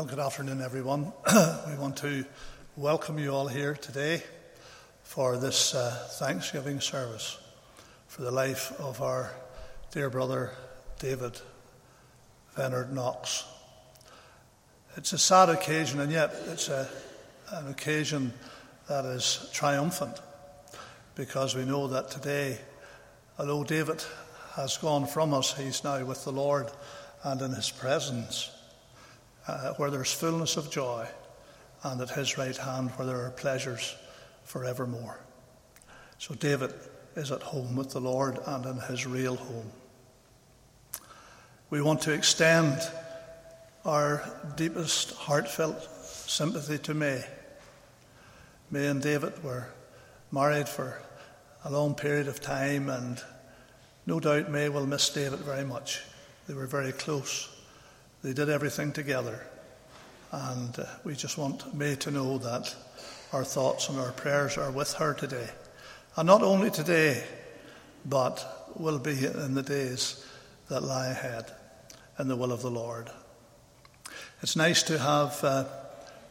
Well, 0.00 0.08
good 0.08 0.18
afternoon, 0.18 0.62
everyone. 0.62 1.12
we 1.68 1.74
want 1.74 1.98
to 1.98 2.24
welcome 2.74 3.18
you 3.18 3.34
all 3.34 3.48
here 3.48 3.74
today 3.74 4.22
for 5.02 5.36
this 5.36 5.74
uh, 5.74 5.90
Thanksgiving 6.12 6.80
service 6.80 7.36
for 8.08 8.22
the 8.22 8.30
life 8.30 8.72
of 8.80 9.02
our 9.02 9.30
dear 9.92 10.08
brother 10.08 10.52
David 11.00 11.38
Leonard 12.56 12.94
Knox. 12.94 13.44
It's 14.96 15.12
a 15.12 15.18
sad 15.18 15.50
occasion, 15.50 16.00
and 16.00 16.10
yet 16.10 16.34
it's 16.46 16.70
a, 16.70 16.88
an 17.50 17.68
occasion 17.68 18.32
that 18.88 19.04
is 19.04 19.50
triumphant 19.52 20.18
because 21.14 21.54
we 21.54 21.66
know 21.66 21.88
that 21.88 22.10
today, 22.10 22.56
although 23.38 23.64
David 23.64 24.02
has 24.54 24.78
gone 24.78 25.06
from 25.06 25.34
us, 25.34 25.54
he's 25.58 25.84
now 25.84 26.02
with 26.06 26.24
the 26.24 26.32
Lord 26.32 26.70
and 27.22 27.42
in 27.42 27.52
his 27.52 27.70
presence 27.70 28.50
uh, 29.46 29.74
where 29.74 29.90
there's 29.90 30.12
fullness 30.12 30.56
of 30.56 30.70
joy, 30.70 31.06
and 31.82 32.00
at 32.00 32.10
his 32.10 32.36
right 32.36 32.56
hand 32.56 32.90
where 32.90 33.06
there 33.06 33.24
are 33.24 33.30
pleasures 33.30 33.96
forevermore. 34.44 35.18
So 36.18 36.34
David 36.34 36.74
is 37.16 37.32
at 37.32 37.42
home 37.42 37.76
with 37.76 37.90
the 37.90 38.00
Lord 38.00 38.38
and 38.46 38.66
in 38.66 38.76
his 38.80 39.06
real 39.06 39.36
home. 39.36 39.70
We 41.70 41.80
want 41.80 42.02
to 42.02 42.12
extend 42.12 42.80
our 43.84 44.22
deepest 44.56 45.12
heartfelt 45.14 45.82
sympathy 46.04 46.78
to 46.78 46.94
May. 46.94 47.24
May 48.70 48.86
and 48.86 49.00
David 49.00 49.42
were 49.42 49.68
married 50.30 50.68
for 50.68 51.00
a 51.64 51.70
long 51.70 51.94
period 51.94 52.28
of 52.28 52.40
time, 52.40 52.88
and 52.88 53.22
no 54.06 54.20
doubt 54.20 54.50
May 54.50 54.68
will 54.68 54.86
miss 54.86 55.08
David 55.10 55.40
very 55.40 55.64
much. 55.64 56.02
They 56.46 56.54
were 56.54 56.66
very 56.66 56.92
close. 56.92 57.48
They 58.22 58.32
did 58.32 58.48
everything 58.48 58.92
together. 58.92 59.46
And 60.32 60.78
uh, 60.78 60.84
we 61.04 61.14
just 61.14 61.38
want 61.38 61.74
May 61.74 61.96
to 61.96 62.10
know 62.10 62.38
that 62.38 62.74
our 63.32 63.44
thoughts 63.44 63.88
and 63.88 63.98
our 63.98 64.12
prayers 64.12 64.58
are 64.58 64.70
with 64.70 64.92
her 64.94 65.14
today. 65.14 65.48
And 66.16 66.26
not 66.26 66.42
only 66.42 66.70
today, 66.70 67.24
but 68.04 68.72
will 68.76 68.98
be 68.98 69.24
in 69.24 69.54
the 69.54 69.62
days 69.62 70.24
that 70.68 70.82
lie 70.82 71.08
ahead 71.08 71.50
in 72.18 72.28
the 72.28 72.36
will 72.36 72.52
of 72.52 72.62
the 72.62 72.70
Lord. 72.70 73.10
It's 74.42 74.56
nice 74.56 74.82
to 74.84 74.98
have 74.98 75.42
uh, 75.42 75.64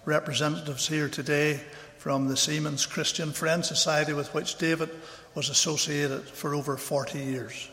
representatives 0.05 0.87
here 0.87 1.09
today 1.09 1.59
from 1.97 2.27
the 2.27 2.37
Seamen's 2.37 2.85
Christian 2.85 3.31
Friend 3.31 3.63
Society 3.65 4.13
with 4.13 4.33
which 4.33 4.57
David 4.57 4.89
was 5.35 5.49
associated 5.49 6.23
for 6.23 6.55
over 6.55 6.77
40 6.77 7.19
years. 7.19 7.69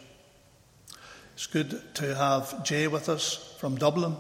It's 1.36 1.46
good 1.46 1.82
to 1.96 2.14
have 2.14 2.64
Jay 2.64 2.88
with 2.88 3.10
us 3.10 3.54
from 3.58 3.76
Dublin 3.76 4.16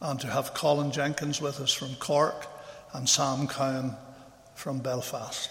and 0.00 0.18
to 0.18 0.26
have 0.26 0.52
Colin 0.52 0.90
Jenkins 0.90 1.40
with 1.40 1.60
us 1.60 1.72
from 1.72 1.94
Cork 1.94 2.48
and 2.92 3.08
Sam 3.08 3.46
Cowan 3.46 3.94
from 4.56 4.80
Belfast. 4.80 5.48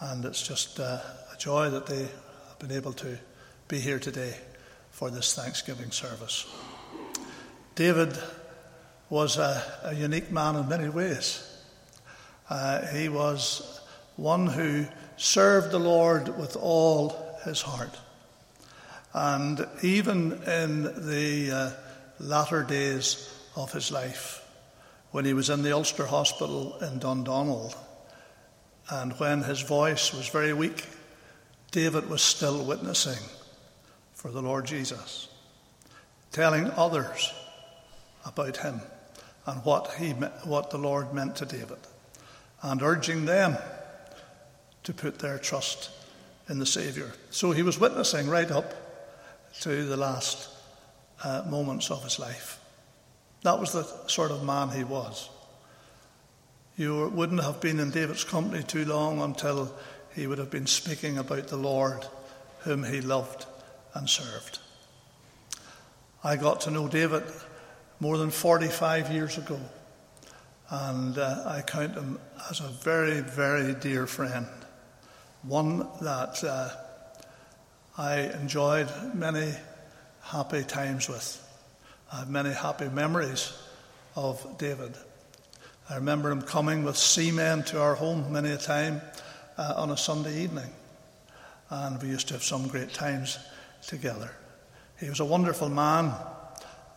And 0.00 0.26
it's 0.26 0.46
just 0.46 0.78
uh, 0.78 1.00
a 1.32 1.36
joy 1.38 1.70
that 1.70 1.86
they 1.86 2.02
have 2.02 2.58
been 2.58 2.70
able 2.70 2.92
to 2.92 3.18
be 3.66 3.80
here 3.80 3.98
today 3.98 4.36
for 4.90 5.08
this 5.08 5.34
Thanksgiving 5.34 5.90
service. 5.90 6.46
David 7.76 8.12
was 9.08 9.38
a, 9.38 9.62
a 9.84 9.94
unique 9.94 10.30
man 10.30 10.54
in 10.54 10.68
many 10.68 10.90
ways. 10.90 11.50
Uh, 12.50 12.84
he 12.88 13.08
was 13.08 13.80
one 14.16 14.48
who 14.48 14.84
served 15.16 15.70
the 15.70 15.80
Lord 15.80 16.38
with 16.38 16.58
all 16.58 17.38
his 17.46 17.62
heart. 17.62 17.96
And 19.14 19.66
even 19.82 20.32
in 20.42 20.82
the 20.82 21.50
uh, 21.50 21.70
latter 22.20 22.62
days 22.62 23.34
of 23.56 23.72
his 23.72 23.90
life, 23.90 24.44
when 25.10 25.24
he 25.24 25.32
was 25.32 25.50
in 25.50 25.62
the 25.62 25.72
Ulster 25.72 26.06
Hospital 26.06 26.78
in 26.80 26.98
Dundonald, 26.98 27.74
and 28.90 29.12
when 29.14 29.42
his 29.42 29.60
voice 29.60 30.12
was 30.12 30.28
very 30.28 30.52
weak, 30.52 30.84
David 31.70 32.08
was 32.08 32.22
still 32.22 32.64
witnessing 32.64 33.22
for 34.14 34.30
the 34.30 34.42
Lord 34.42 34.66
Jesus, 34.66 35.28
telling 36.32 36.70
others 36.72 37.32
about 38.24 38.58
him 38.58 38.80
and 39.46 39.64
what, 39.64 39.94
he, 39.94 40.10
what 40.12 40.70
the 40.70 40.78
Lord 40.78 41.14
meant 41.14 41.36
to 41.36 41.46
David, 41.46 41.78
and 42.62 42.82
urging 42.82 43.24
them 43.24 43.56
to 44.84 44.92
put 44.92 45.18
their 45.18 45.38
trust 45.38 45.90
in 46.48 46.58
the 46.58 46.66
Saviour. 46.66 47.12
So 47.30 47.52
he 47.52 47.62
was 47.62 47.78
witnessing 47.78 48.28
right 48.28 48.50
up 48.50 48.87
to 49.60 49.84
the 49.84 49.96
last 49.96 50.48
uh, 51.24 51.42
moments 51.48 51.90
of 51.90 52.04
his 52.04 52.18
life. 52.18 52.60
That 53.42 53.58
was 53.58 53.72
the 53.72 53.84
sort 54.08 54.30
of 54.30 54.44
man 54.44 54.70
he 54.70 54.84
was. 54.84 55.30
You 56.76 57.08
wouldn't 57.08 57.42
have 57.42 57.60
been 57.60 57.80
in 57.80 57.90
David's 57.90 58.24
company 58.24 58.62
too 58.62 58.84
long 58.84 59.20
until 59.20 59.72
he 60.14 60.26
would 60.26 60.38
have 60.38 60.50
been 60.50 60.66
speaking 60.66 61.18
about 61.18 61.48
the 61.48 61.56
Lord 61.56 62.06
whom 62.60 62.84
he 62.84 63.00
loved 63.00 63.46
and 63.94 64.08
served. 64.08 64.58
I 66.22 66.36
got 66.36 66.60
to 66.62 66.70
know 66.70 66.88
David 66.88 67.24
more 68.00 68.16
than 68.16 68.30
45 68.30 69.10
years 69.10 69.38
ago, 69.38 69.58
and 70.70 71.18
uh, 71.18 71.44
I 71.46 71.62
count 71.62 71.94
him 71.94 72.18
as 72.50 72.60
a 72.60 72.68
very, 72.68 73.20
very 73.20 73.74
dear 73.74 74.06
friend, 74.06 74.46
one 75.42 75.86
that 76.00 76.42
uh, 76.44 76.70
I 78.00 78.30
enjoyed 78.40 78.88
many 79.12 79.52
happy 80.22 80.62
times 80.62 81.08
with. 81.08 81.44
I 82.12 82.20
have 82.20 82.30
many 82.30 82.52
happy 82.52 82.88
memories 82.88 83.52
of 84.14 84.56
David. 84.56 84.94
I 85.90 85.96
remember 85.96 86.30
him 86.30 86.42
coming 86.42 86.84
with 86.84 86.96
seamen 86.96 87.64
to 87.64 87.80
our 87.82 87.96
home 87.96 88.32
many 88.32 88.52
a 88.52 88.56
time 88.56 89.00
uh, 89.56 89.74
on 89.78 89.90
a 89.90 89.96
Sunday 89.96 90.42
evening, 90.42 90.70
and 91.70 92.00
we 92.00 92.08
used 92.10 92.28
to 92.28 92.34
have 92.34 92.44
some 92.44 92.68
great 92.68 92.94
times 92.94 93.36
together. 93.84 94.30
He 95.00 95.08
was 95.08 95.18
a 95.18 95.24
wonderful 95.24 95.68
man, 95.68 96.12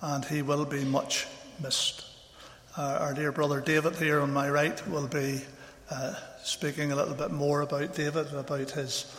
and 0.01 0.23
he 0.25 0.43
will 0.43 0.65
be 0.65 0.85
much 0.85 1.25
missed. 1.63 2.05
Uh, 2.77 2.99
our 3.01 3.15
dear 3.15 3.31
brother 3.31 3.59
David 3.59 3.95
here 3.95 4.19
on 4.19 4.31
my 4.31 4.51
right 4.51 4.87
will 4.87 5.07
be 5.07 5.41
uh, 5.89 6.13
speaking 6.43 6.91
a 6.91 6.95
little 6.95 7.15
bit 7.15 7.31
more 7.31 7.61
about 7.61 7.95
David, 7.95 8.31
about 8.35 8.69
his 8.69 9.11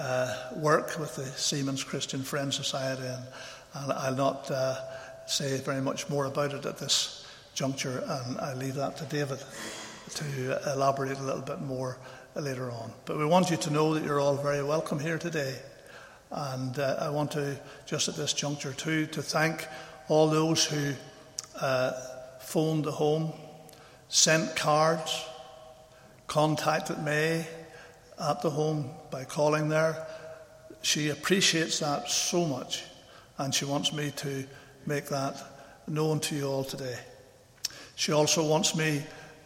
uh, 0.00 0.34
work 0.56 0.98
with 0.98 1.14
the 1.16 1.26
Seamen's 1.26 1.84
Christian 1.84 2.22
Friends 2.22 2.56
Society, 2.56 3.02
and 3.04 3.92
I'll, 3.92 4.14
not 4.14 4.50
uh, 4.50 4.76
say 5.26 5.58
very 5.58 5.82
much 5.82 6.08
more 6.08 6.24
about 6.24 6.54
it 6.54 6.64
at 6.64 6.78
this 6.78 7.26
juncture, 7.54 8.02
and 8.06 8.38
I 8.38 8.54
leave 8.54 8.76
that 8.76 8.96
to 8.96 9.04
David 9.04 9.38
to 10.14 10.72
elaborate 10.72 11.18
a 11.18 11.22
little 11.22 11.42
bit 11.42 11.60
more 11.60 11.98
later 12.34 12.70
on. 12.70 12.92
But 13.04 13.18
we 13.18 13.26
want 13.26 13.50
you 13.50 13.58
to 13.58 13.70
know 13.70 13.94
that 13.94 14.02
you're 14.02 14.20
all 14.20 14.36
very 14.36 14.62
welcome 14.62 14.98
here 14.98 15.18
today. 15.18 15.54
And 16.30 16.78
uh, 16.78 16.96
I 17.00 17.10
want 17.10 17.32
to, 17.32 17.58
just 17.86 18.08
at 18.08 18.16
this 18.16 18.32
juncture 18.32 18.72
too, 18.72 19.06
to 19.06 19.22
thank 19.22 19.66
all 20.08 20.28
those 20.28 20.64
who 20.64 20.94
uh, 21.60 21.92
phoned 22.40 22.84
the 22.84 22.92
home, 22.92 23.32
sent 24.08 24.56
cards, 24.56 25.24
contacted 26.26 27.02
May, 27.02 27.46
at 28.20 28.42
the 28.42 28.50
home 28.50 28.90
by 29.10 29.24
calling 29.24 29.68
there. 29.68 30.06
She 30.82 31.08
appreciates 31.08 31.80
that 31.80 32.10
so 32.10 32.44
much, 32.44 32.84
and 33.38 33.54
she 33.54 33.64
wants 33.64 33.92
me 33.92 34.12
to 34.16 34.44
make 34.86 35.06
that 35.06 35.36
known 35.86 36.20
to 36.20 36.34
you 36.34 36.46
all 36.46 36.64
today. 36.64 36.98
She 37.96 38.12
also 38.12 38.46
wants 38.46 38.74
me, 38.74 39.02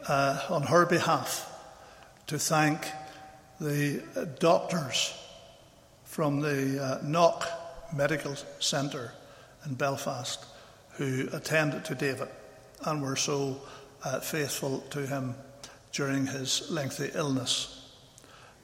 uh, 0.07 0.41
on 0.49 0.63
her 0.63 0.87
behalf, 0.87 1.51
to 2.27 2.39
thank 2.39 2.87
the 3.61 4.03
doctors 4.39 5.13
from 6.05 6.41
the 6.41 6.83
uh, 6.83 6.99
Knock 7.03 7.47
Medical 7.93 8.37
Centre 8.61 9.13
in 9.67 9.75
Belfast 9.75 10.45
who 10.97 11.29
attended 11.33 11.85
to 11.87 11.95
David 11.95 12.29
and 12.85 13.03
were 13.03 13.17
so 13.17 13.61
uh, 14.05 14.21
faithful 14.21 14.81
to 14.91 15.07
him 15.07 15.35
during 15.93 16.27
his 16.27 16.71
lengthy 16.71 17.11
illness. 17.15 17.74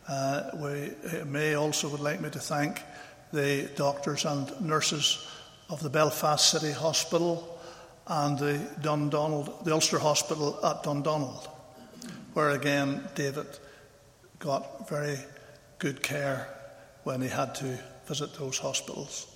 Uh, 0.08 0.50
we 0.54 0.92
may 1.24 1.54
also 1.54 1.88
would 1.88 2.00
like 2.00 2.20
me 2.20 2.30
to 2.30 2.38
thank 2.38 2.82
the 3.32 3.70
doctors 3.76 4.24
and 4.24 4.60
nurses 4.60 5.26
of 5.68 5.82
the 5.82 5.90
Belfast 5.90 6.50
City 6.50 6.72
Hospital 6.72 7.58
and 8.06 8.38
the 8.38 8.58
Dundonald, 8.82 9.64
the 9.64 9.72
Ulster 9.72 9.98
Hospital 9.98 10.58
at 10.64 10.82
Dundonald, 10.82 11.48
where 12.34 12.50
again 12.50 13.08
David 13.14 13.46
got 14.40 14.88
very 14.88 15.18
good 15.78 16.02
care 16.02 16.48
when 17.04 17.20
he 17.20 17.28
had 17.28 17.54
to 17.56 17.78
visit 18.06 18.34
those 18.34 18.58
hospitals. 18.58 19.26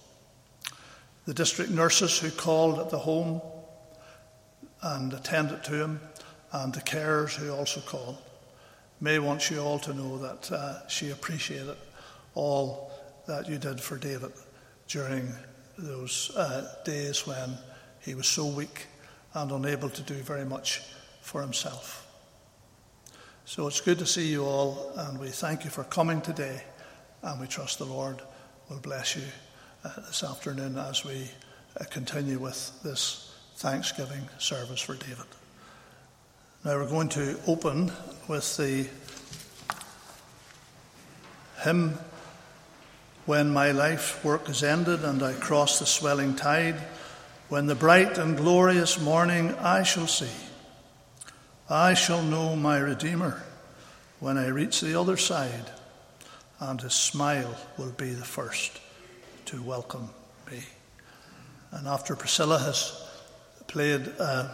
The 1.27 1.35
district 1.35 1.71
nurses 1.71 2.19
who 2.19 2.31
called 2.31 2.81
at 2.81 2.91
the 2.91 2.99
home 2.99 3.41
and 4.83 5.13
attended 5.13 5.65
to 5.65 5.83
him, 5.83 6.01
and 6.53 6.73
the 6.75 6.81
carers 6.81 7.35
who 7.35 7.51
also 7.53 7.81
called. 7.81 8.19
May 9.05 9.19
wants 9.19 9.51
you 9.51 9.61
all 9.61 9.79
to 9.81 9.93
know 9.93 10.17
that 10.17 10.51
uh, 10.51 10.89
she 10.89 11.11
appreciated 11.11 11.77
all 12.35 12.91
that 13.27 13.47
you 13.47 13.59
did 13.59 13.79
for 13.79 13.99
David 13.99 14.33
during 14.89 15.31
those 15.77 16.35
uh, 16.35 16.75
days 16.87 17.27
when 17.27 17.59
he 18.01 18.15
was 18.15 18.27
so 18.27 18.47
weak 18.47 18.87
and 19.35 19.53
unable 19.53 19.91
to 19.91 20.01
do 20.01 20.15
very 20.15 20.47
much 20.47 20.81
for 21.21 21.43
himself. 21.43 22.07
So 23.45 23.67
it's 23.67 23.83
good 23.83 23.99
to 23.99 24.07
see 24.07 24.27
you 24.27 24.43
all, 24.43 24.95
and 24.97 25.21
we 25.21 25.29
thank 25.29 25.65
you 25.65 25.71
for 25.71 25.85
coming 25.85 26.23
today, 26.23 26.63
and 27.21 27.39
we 27.39 27.47
trust 27.47 27.81
the 27.81 27.85
Lord 27.85 28.23
will 28.71 28.81
bless 28.81 29.17
you 29.17 29.25
uh, 29.85 29.91
this 30.07 30.25
afternoon 30.25 30.79
as 30.79 31.05
we 31.05 31.29
uh, 31.79 31.85
continue 31.91 32.39
with 32.39 32.83
this 32.83 33.37
Thanksgiving 33.57 34.27
service 34.39 34.81
for 34.81 34.95
David. 34.95 35.27
Now 36.65 36.77
we're 36.77 36.89
going 36.89 37.11
to 37.11 37.39
open 37.47 37.93
with 38.27 38.57
the 38.57 38.89
hymn 41.63 41.99
When 43.27 43.53
My 43.53 43.73
Life 43.73 44.25
Work 44.25 44.49
is 44.49 44.63
Ended 44.63 45.05
and 45.05 45.23
I 45.23 45.35
Cross 45.35 45.81
the 45.81 45.85
Swelling 45.85 46.35
Tide, 46.35 46.81
when 47.51 47.67
the 47.67 47.75
bright 47.75 48.17
and 48.17 48.35
glorious 48.35 48.99
morning 48.99 49.55
I 49.57 49.83
shall 49.83 50.07
see. 50.07 50.31
I 51.69 51.93
shall 51.93 52.23
know 52.23 52.57
my 52.57 52.79
Redeemer 52.79 53.43
when 54.19 54.39
I 54.39 54.47
reach 54.47 54.81
the 54.81 54.99
other 54.99 55.19
side, 55.19 55.71
and 56.61 56.81
his 56.81 56.95
smile 56.95 57.59
will 57.77 57.93
be 57.93 58.15
the 58.15 58.25
first 58.25 58.81
to 59.45 59.63
welcome 59.63 60.09
me. 60.51 60.63
And 61.73 61.87
after 61.87 62.17
Priscilla 62.17 62.59
has 62.59 63.07
played 63.67 64.11
uh, 64.19 64.49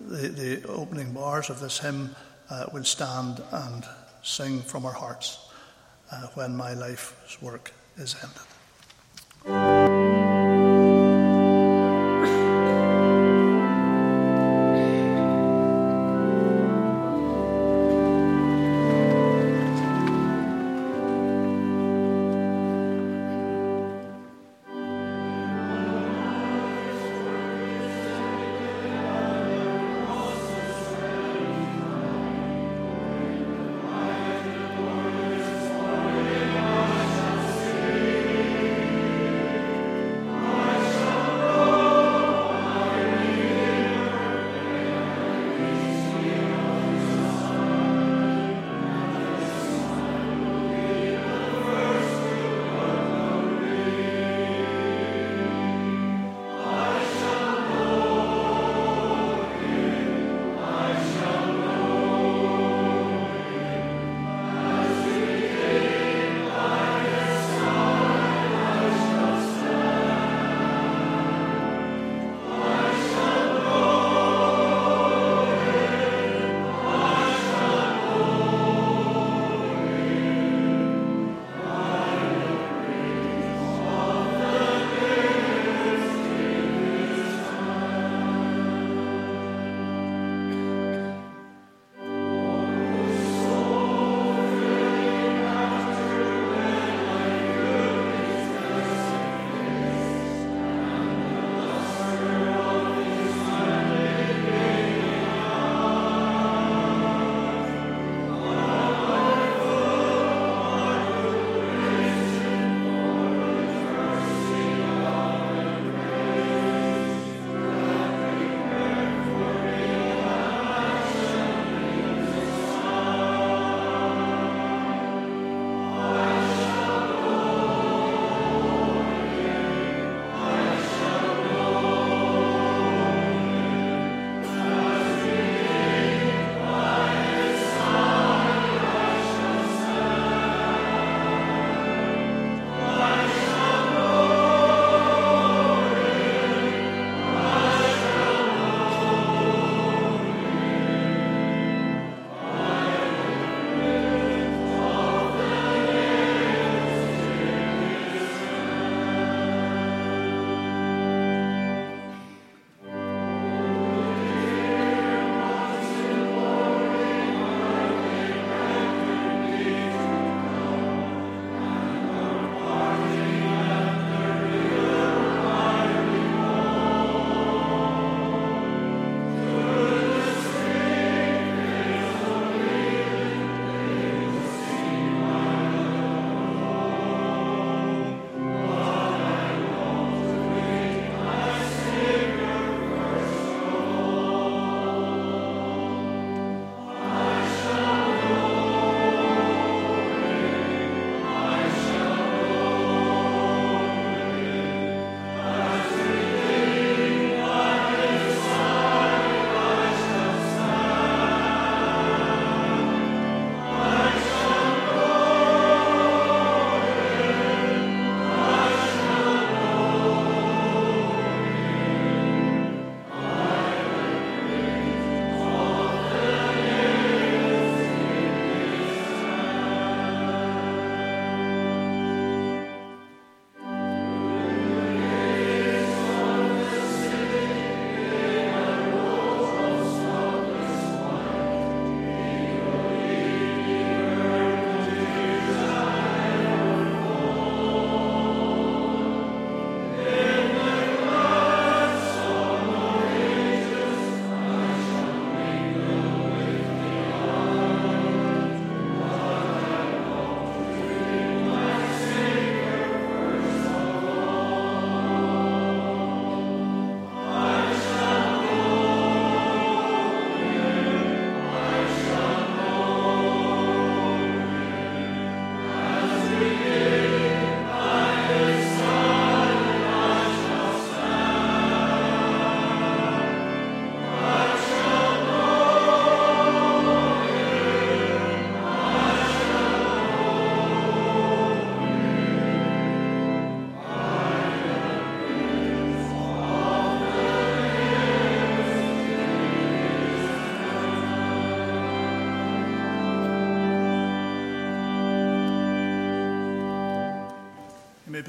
the, 0.00 0.28
the, 0.28 0.68
opening 0.68 1.12
bars 1.12 1.50
of 1.50 1.60
this 1.60 1.78
hymn, 1.78 2.14
uh, 2.48 2.66
we'll 2.72 2.84
stand 2.84 3.42
and 3.52 3.84
sing 4.22 4.60
from 4.62 4.84
our 4.84 4.92
hearts 4.92 5.50
uh, 6.10 6.26
when 6.34 6.56
my 6.56 6.74
life's 6.74 7.40
work 7.40 7.72
is 7.96 8.16
ended. 8.22 9.89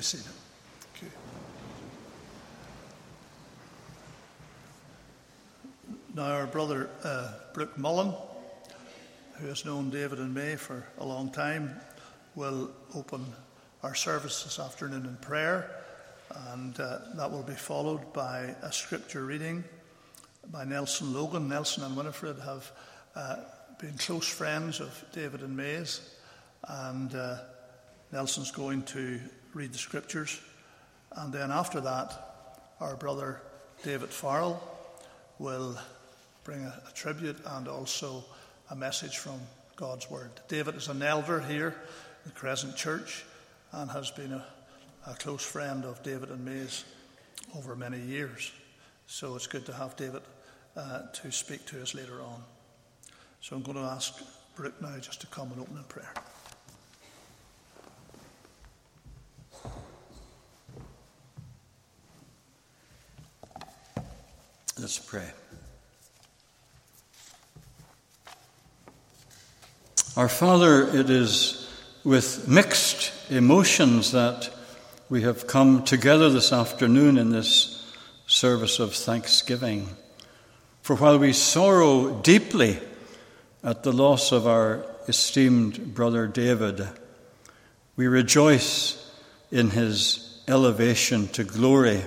Be 0.01 0.05
seated. 0.05 0.31
Now, 6.15 6.23
our 6.23 6.47
brother 6.47 6.89
uh, 7.03 7.33
Brooke 7.53 7.77
Mullen, 7.77 8.11
who 9.35 9.45
has 9.45 9.63
known 9.63 9.91
David 9.91 10.17
and 10.17 10.33
May 10.33 10.55
for 10.55 10.83
a 10.97 11.05
long 11.05 11.29
time, 11.29 11.79
will 12.33 12.71
open 12.95 13.23
our 13.83 13.93
service 13.93 14.43
this 14.43 14.57
afternoon 14.57 15.05
in 15.05 15.17
prayer, 15.17 15.69
and 16.49 16.79
uh, 16.79 16.97
that 17.13 17.29
will 17.29 17.43
be 17.43 17.53
followed 17.53 18.11
by 18.11 18.55
a 18.63 18.71
scripture 18.71 19.23
reading 19.23 19.63
by 20.51 20.63
Nelson 20.63 21.13
Logan. 21.13 21.47
Nelson 21.47 21.83
and 21.83 21.95
Winifred 21.95 22.39
have 22.39 22.71
uh, 23.15 23.35
been 23.79 23.97
close 23.99 24.27
friends 24.27 24.79
of 24.79 25.05
David 25.13 25.41
and 25.41 25.55
May's, 25.55 26.01
and 26.67 27.13
uh, 27.13 27.37
Nelson's 28.11 28.49
going 28.49 28.81
to 28.83 29.19
read 29.53 29.73
the 29.73 29.77
scriptures, 29.77 30.39
and 31.13 31.33
then 31.33 31.51
after 31.51 31.81
that, 31.81 32.13
our 32.79 32.95
brother 32.95 33.41
David 33.83 34.09
Farrell 34.09 34.61
will 35.39 35.77
bring 36.43 36.63
a, 36.63 36.81
a 36.89 36.93
tribute 36.93 37.37
and 37.45 37.67
also 37.67 38.23
a 38.69 38.75
message 38.75 39.17
from 39.17 39.39
God's 39.75 40.09
Word. 40.09 40.31
David 40.47 40.75
is 40.75 40.87
an 40.87 41.01
elder 41.01 41.39
here 41.39 41.75
in 42.23 42.31
the 42.31 42.31
Crescent 42.31 42.75
Church 42.75 43.25
and 43.71 43.89
has 43.91 44.11
been 44.11 44.33
a, 44.33 44.45
a 45.07 45.13
close 45.15 45.43
friend 45.43 45.85
of 45.85 46.01
David 46.03 46.29
and 46.29 46.45
May's 46.45 46.85
over 47.55 47.75
many 47.75 47.99
years. 47.99 48.51
So 49.07 49.35
it's 49.35 49.47
good 49.47 49.65
to 49.65 49.73
have 49.73 49.95
David 49.95 50.21
uh, 50.77 51.03
to 51.13 51.31
speak 51.31 51.65
to 51.67 51.81
us 51.81 51.93
later 51.93 52.21
on. 52.21 52.41
So 53.41 53.55
I'm 53.55 53.63
going 53.63 53.77
to 53.77 53.83
ask 53.83 54.21
Brooke 54.55 54.81
now 54.81 54.97
just 54.99 55.21
to 55.21 55.27
come 55.27 55.51
and 55.51 55.61
open 55.61 55.77
in 55.77 55.83
prayer. 55.83 56.13
Let's 64.91 64.99
pray. 65.09 65.31
Our 70.17 70.27
Father, 70.27 70.85
it 70.85 71.09
is 71.09 71.65
with 72.03 72.45
mixed 72.49 73.13
emotions 73.31 74.11
that 74.11 74.49
we 75.09 75.21
have 75.21 75.47
come 75.47 75.85
together 75.85 76.29
this 76.29 76.51
afternoon 76.51 77.17
in 77.17 77.29
this 77.29 77.89
service 78.27 78.79
of 78.79 78.93
thanksgiving. 78.93 79.87
For 80.81 80.97
while 80.97 81.19
we 81.19 81.31
sorrow 81.31 82.19
deeply 82.19 82.77
at 83.63 83.83
the 83.83 83.93
loss 83.93 84.33
of 84.33 84.45
our 84.45 84.85
esteemed 85.07 85.95
brother 85.95 86.27
David, 86.27 86.85
we 87.95 88.07
rejoice 88.07 89.09
in 89.51 89.69
his 89.69 90.43
elevation 90.49 91.29
to 91.29 91.45
glory. 91.45 92.01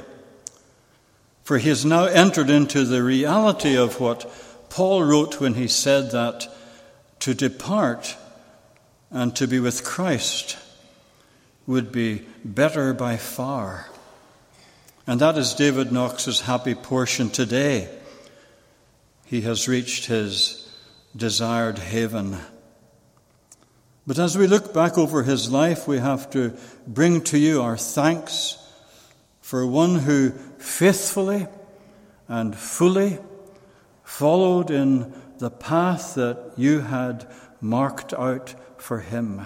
For 1.44 1.58
he 1.58 1.68
has 1.68 1.84
now 1.84 2.06
entered 2.06 2.48
into 2.48 2.84
the 2.84 3.02
reality 3.02 3.76
of 3.76 4.00
what 4.00 4.30
Paul 4.70 5.04
wrote 5.04 5.40
when 5.40 5.54
he 5.54 5.68
said 5.68 6.10
that 6.10 6.48
to 7.20 7.34
depart 7.34 8.16
and 9.10 9.36
to 9.36 9.46
be 9.46 9.60
with 9.60 9.84
Christ 9.84 10.56
would 11.66 11.92
be 11.92 12.22
better 12.44 12.92
by 12.92 13.18
far. 13.18 13.88
And 15.06 15.20
that 15.20 15.36
is 15.36 15.54
David 15.54 15.92
Knox's 15.92 16.40
happy 16.40 16.74
portion 16.74 17.28
today. 17.28 17.88
He 19.26 19.42
has 19.42 19.68
reached 19.68 20.06
his 20.06 20.66
desired 21.14 21.78
haven. 21.78 22.38
But 24.06 24.18
as 24.18 24.36
we 24.36 24.46
look 24.46 24.72
back 24.74 24.96
over 24.96 25.22
his 25.22 25.50
life, 25.50 25.86
we 25.86 25.98
have 25.98 26.30
to 26.30 26.56
bring 26.86 27.20
to 27.24 27.38
you 27.38 27.62
our 27.62 27.76
thanks 27.76 28.58
for 29.40 29.66
one 29.66 29.96
who 29.96 30.32
faithfully 30.64 31.46
and 32.26 32.56
fully 32.56 33.18
followed 34.02 34.70
in 34.70 35.12
the 35.38 35.50
path 35.50 36.14
that 36.14 36.52
you 36.56 36.80
had 36.80 37.26
marked 37.60 38.14
out 38.14 38.54
for 38.78 39.00
him. 39.00 39.42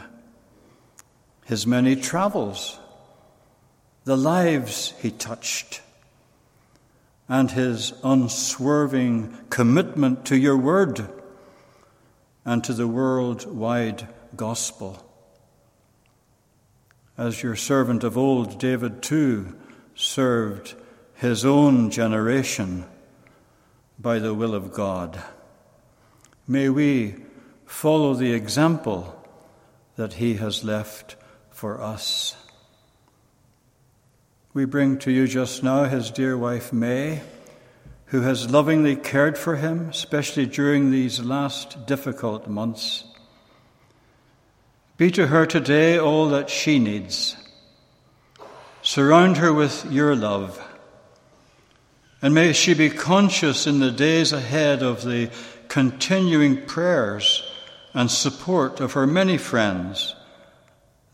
His 1.45 1.67
many 1.67 1.97
travels, 1.97 2.79
the 4.05 4.17
lives 4.17 4.95
he 5.01 5.11
touched, 5.11 5.83
and 7.29 7.51
his 7.51 7.93
unswerving 8.05 9.37
commitment 9.51 10.25
to 10.27 10.37
your 10.37 10.57
word 10.57 11.09
and 12.45 12.63
to 12.65 12.73
the 12.73 12.89
worldwide 12.89 14.09
gospel. 14.37 15.05
As 17.19 17.43
your 17.43 17.57
servant 17.57 18.05
of 18.05 18.17
old, 18.17 18.59
David 18.59 19.03
too 19.03 19.55
served 19.95 20.75
his 21.19 21.45
own 21.45 21.91
generation 21.91 22.85
by 23.99 24.21
the 24.21 24.33
will 24.33 24.55
of 24.55 24.73
God. 24.73 25.21
May 26.47 26.69
we 26.69 27.17
follow 27.67 28.15
the 28.15 28.33
example 28.33 29.21
that 29.97 30.15
he 30.15 30.35
has 30.35 30.63
left 30.63 31.17
for 31.51 31.83
us. 31.83 32.37
We 34.55 34.65
bring 34.65 34.97
to 34.99 35.11
you 35.11 35.27
just 35.27 35.65
now 35.65 35.85
his 35.85 36.13
dear 36.13 36.39
wife 36.39 36.73
May, 36.73 37.23
who 38.07 38.21
has 38.21 38.49
lovingly 38.51 38.95
cared 38.95 39.37
for 39.37 39.57
him, 39.57 39.89
especially 39.89 40.47
during 40.47 40.93
these 40.93 41.19
last 41.19 41.85
difficult 41.85 42.47
months. 42.47 43.03
Be 44.97 45.11
to 45.11 45.27
her 45.27 45.47
today 45.47 45.99
all 45.99 46.29
that 46.29 46.49
she 46.49 46.79
needs. 46.79 47.37
Surround 48.83 49.39
her 49.39 49.53
with 49.53 49.85
your 49.91 50.15
love. 50.15 50.65
And 52.21 52.35
may 52.35 52.53
she 52.53 52.75
be 52.75 52.91
conscious 52.91 53.67
in 53.67 53.79
the 53.79 53.93
days 53.93 54.33
ahead 54.33 54.83
of 54.83 55.05
the 55.05 55.31
continuing 55.69 56.67
prayers 56.67 57.49
and 57.95 58.11
support 58.11 58.81
of 58.81 58.95
her 58.95 59.07
many 59.07 59.39
friends, 59.39 60.17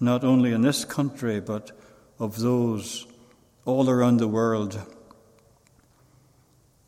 not 0.01 0.25
only 0.25 0.53
in 0.53 0.63
this 0.63 0.85
country, 0.85 1.41
but 1.41 1.73
of 2.19 2.39
those 2.39 3.07
all 3.67 3.91
around 3.91 4.17
the 4.17 4.29
world. 4.29 4.81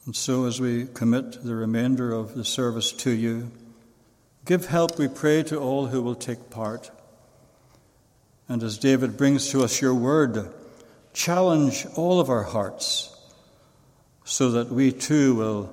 And 0.07 0.17
so, 0.17 0.47
as 0.47 0.61
we 0.61 0.87
commit 0.87 1.45
the 1.45 1.55
remainder 1.55 2.13
of 2.13 2.35
the 2.35 2.45
service 2.45 2.93
to 2.93 3.11
you, 3.11 3.51
give 4.47 4.67
help, 4.67 4.99
we 4.99 5.09
pray, 5.09 5.43
to 5.45 5.59
all 5.59 5.87
who 5.89 6.01
will 6.01 6.15
take 6.15 6.49
part. 6.49 6.91
And 8.49 8.63
as 8.63 8.79
David 8.79 9.17
brings 9.17 9.51
to 9.51 9.63
us 9.63 9.83
your 9.83 9.95
word, 9.95 10.53
challenge 11.13 11.87
all 11.97 12.21
of 12.21 12.31
our 12.31 12.45
hearts 12.45 13.16
so 14.27 14.51
that 14.51 14.69
we 14.71 14.91
too 14.91 15.37
will 15.37 15.73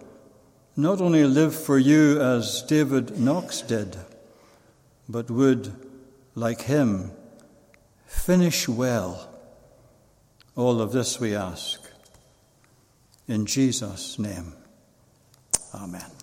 not 0.78 1.02
only 1.02 1.24
live 1.24 1.56
for 1.56 1.78
you 1.80 2.22
as 2.22 2.62
David 2.62 3.20
Knox 3.20 3.62
did, 3.62 3.98
but 5.10 5.30
would, 5.32 5.74
like 6.36 6.62
him, 6.62 7.12
finish 8.06 8.70
well. 8.70 9.28
All 10.56 10.82
of 10.82 10.92
this 10.92 11.20
we 11.20 11.36
ask. 11.36 11.82
In 13.28 13.48
Jesus' 13.48 14.20
name, 14.20 14.54
Amen. 15.74 16.23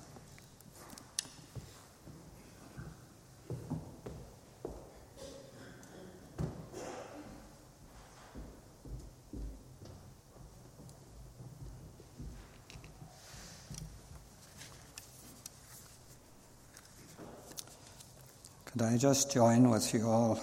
Could 18.72 18.82
I 18.82 18.96
just 18.98 19.32
join 19.32 19.68
with 19.68 19.92
you 19.92 20.06
all 20.06 20.38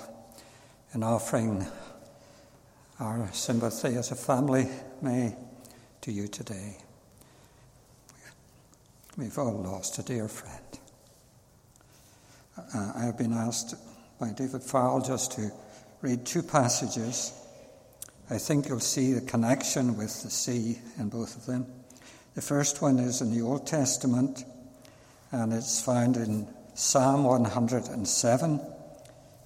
in 0.94 1.02
offering 1.02 1.66
our 3.00 3.30
sympathy 3.32 3.96
as 3.96 4.12
a 4.12 4.16
family, 4.16 4.68
May, 5.02 5.34
to 6.02 6.12
you 6.12 6.28
today? 6.28 6.76
We've 9.16 9.38
all 9.38 9.64
lost 9.64 9.98
a 10.00 10.04
dear 10.04 10.28
friend. 10.28 10.80
Uh, 12.58 12.92
I 12.98 13.04
have 13.06 13.18
been 13.18 13.32
asked 13.32 13.76
by 14.20 14.32
David 14.32 14.62
Farrell 14.62 15.00
just 15.00 15.32
to 15.34 15.50
read 16.02 16.26
two 16.26 16.44
passages. 16.44 17.32
I 18.30 18.40
think 18.40 18.68
you'll 18.68 18.82
see 18.82 19.14
the 19.14 19.22
connection 19.22 19.96
with 19.96 20.24
the 20.24 20.30
sea 20.30 20.80
in 21.00 21.08
both 21.08 21.38
of 21.38 21.46
them. 21.46 21.66
The 22.36 22.42
first 22.42 22.82
one 22.82 23.00
is 23.00 23.22
in 23.22 23.34
the 23.34 23.46
Old 23.46 23.66
Testament, 23.66 24.44
and 25.32 25.54
it's 25.54 25.80
found 25.80 26.18
in 26.18 26.54
Psalm 26.80 27.24
107. 27.24 28.62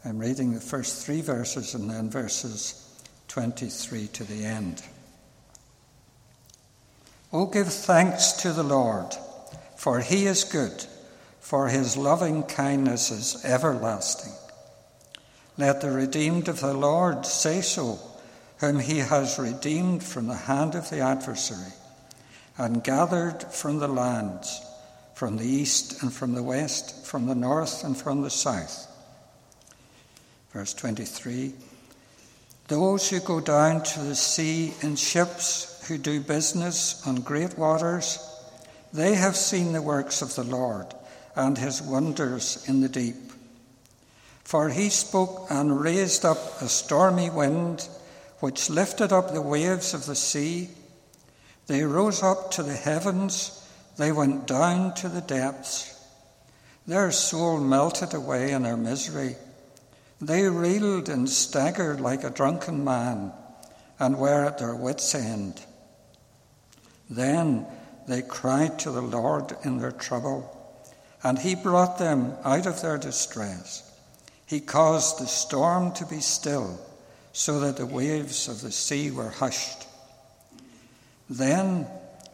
I'm 0.04 0.20
reading 0.20 0.54
the 0.54 0.60
first 0.60 1.06
three 1.06 1.22
verses 1.22 1.74
and 1.74 1.90
then 1.90 2.10
verses 2.10 3.02
23 3.30 4.08
to 4.08 4.26
the 4.26 4.44
end. 4.44 4.84
Oh, 7.32 7.46
give 7.46 7.72
thanks 7.72 8.34
to 8.34 8.52
the 8.52 8.64
Lord, 8.64 9.16
for 9.78 10.02
he 10.02 10.26
is 10.26 10.44
good, 10.44 10.86
for 11.40 11.70
his 11.70 11.96
loving 11.96 12.44
kindness 12.44 13.12
is 13.12 13.46
everlasting. 13.46 14.34
Let 15.58 15.80
the 15.80 15.92
redeemed 15.92 16.50
of 16.50 16.60
the 16.60 16.74
Lord 16.74 17.26
say 17.26 17.62
so, 17.62 17.98
whom 18.58 18.78
he 18.80 18.98
has 18.98 19.40
redeemed 19.40 20.04
from 20.04 20.28
the 20.28 20.36
hand 20.36 20.76
of 20.76 20.90
the 20.90 21.00
adversary, 21.00 21.72
and 22.58 22.84
gathered 22.84 23.42
from 23.54 23.80
the 23.80 23.88
lands, 23.88 24.62
from 25.22 25.38
the 25.38 25.46
east 25.46 26.02
and 26.02 26.12
from 26.12 26.34
the 26.34 26.42
west, 26.42 27.06
from 27.06 27.28
the 27.28 27.36
north 27.36 27.84
and 27.84 27.96
from 27.96 28.24
the 28.24 28.30
south. 28.32 28.88
Verse 30.52 30.74
23 30.74 31.54
Those 32.68 33.08
who 33.08 33.20
go 33.20 33.40
down 33.40 33.84
to 33.84 34.00
the 34.00 34.16
sea 34.16 34.74
in 34.82 34.96
ships, 34.96 35.86
who 35.88 36.00
do 36.00 36.22
business 36.22 37.06
on 37.06 37.18
great 37.18 37.56
waters, 37.56 38.18
they 38.94 39.14
have 39.14 39.36
seen 39.36 39.74
the 39.74 39.82
works 39.84 40.24
of 40.24 40.34
the 40.34 40.44
Lord 40.44 40.88
and 41.36 41.56
his 41.56 41.84
wonders 41.84 42.66
in 42.68 42.82
the 42.82 42.90
deep. 42.90 43.32
For 44.44 44.70
he 44.70 44.90
spoke 44.90 45.46
and 45.52 45.80
raised 45.80 46.26
up 46.26 46.64
a 46.64 46.68
stormy 46.68 47.30
wind 47.30 47.88
which 48.40 48.72
lifted 48.72 49.14
up 49.14 49.32
the 49.32 49.42
waves 49.44 49.94
of 49.94 50.08
the 50.08 50.16
sea. 50.16 50.70
They 51.68 51.84
rose 51.84 52.24
up 52.24 52.50
to 52.54 52.64
the 52.64 52.74
heavens, 52.74 53.61
they 53.98 54.12
went 54.12 54.48
down 54.48 54.94
to 54.96 55.10
the 55.10 55.22
depths. 55.22 55.98
Their 56.88 57.12
soul 57.12 57.60
melted 57.60 58.14
away 58.14 58.52
in 58.52 58.64
their 58.64 58.78
misery. 58.78 59.36
They 60.20 60.48
reeled 60.48 61.10
and 61.10 61.30
staggered 61.30 62.00
like 62.00 62.24
a 62.24 62.30
drunken 62.30 62.84
man 62.84 63.32
and 64.00 64.18
were 64.18 64.46
at 64.46 64.58
their 64.58 64.76
wits' 64.76 65.14
end. 65.16 65.62
Then 67.10 67.66
they 68.08 68.22
cried 68.22 68.80
to 68.80 68.92
the 68.92 69.02
Lord 69.02 69.56
in 69.64 69.78
their 69.78 69.92
trouble, 69.92 70.58
and 71.24 71.38
He 71.38 71.56
brought 71.56 71.98
them 71.98 72.34
out 72.44 72.66
of 72.66 72.82
their 72.82 72.98
distress. 72.98 73.90
He 74.46 74.60
caused 74.60 75.20
the 75.20 75.28
storm 75.28 75.94
to 75.94 76.06
be 76.06 76.20
still 76.20 76.80
so 77.34 77.60
that 77.62 77.78
the 77.78 77.86
waves 77.86 78.48
of 78.48 78.62
the 78.62 78.72
sea 78.72 79.12
were 79.12 79.30
hushed. 79.30 79.88
Then 81.30 81.88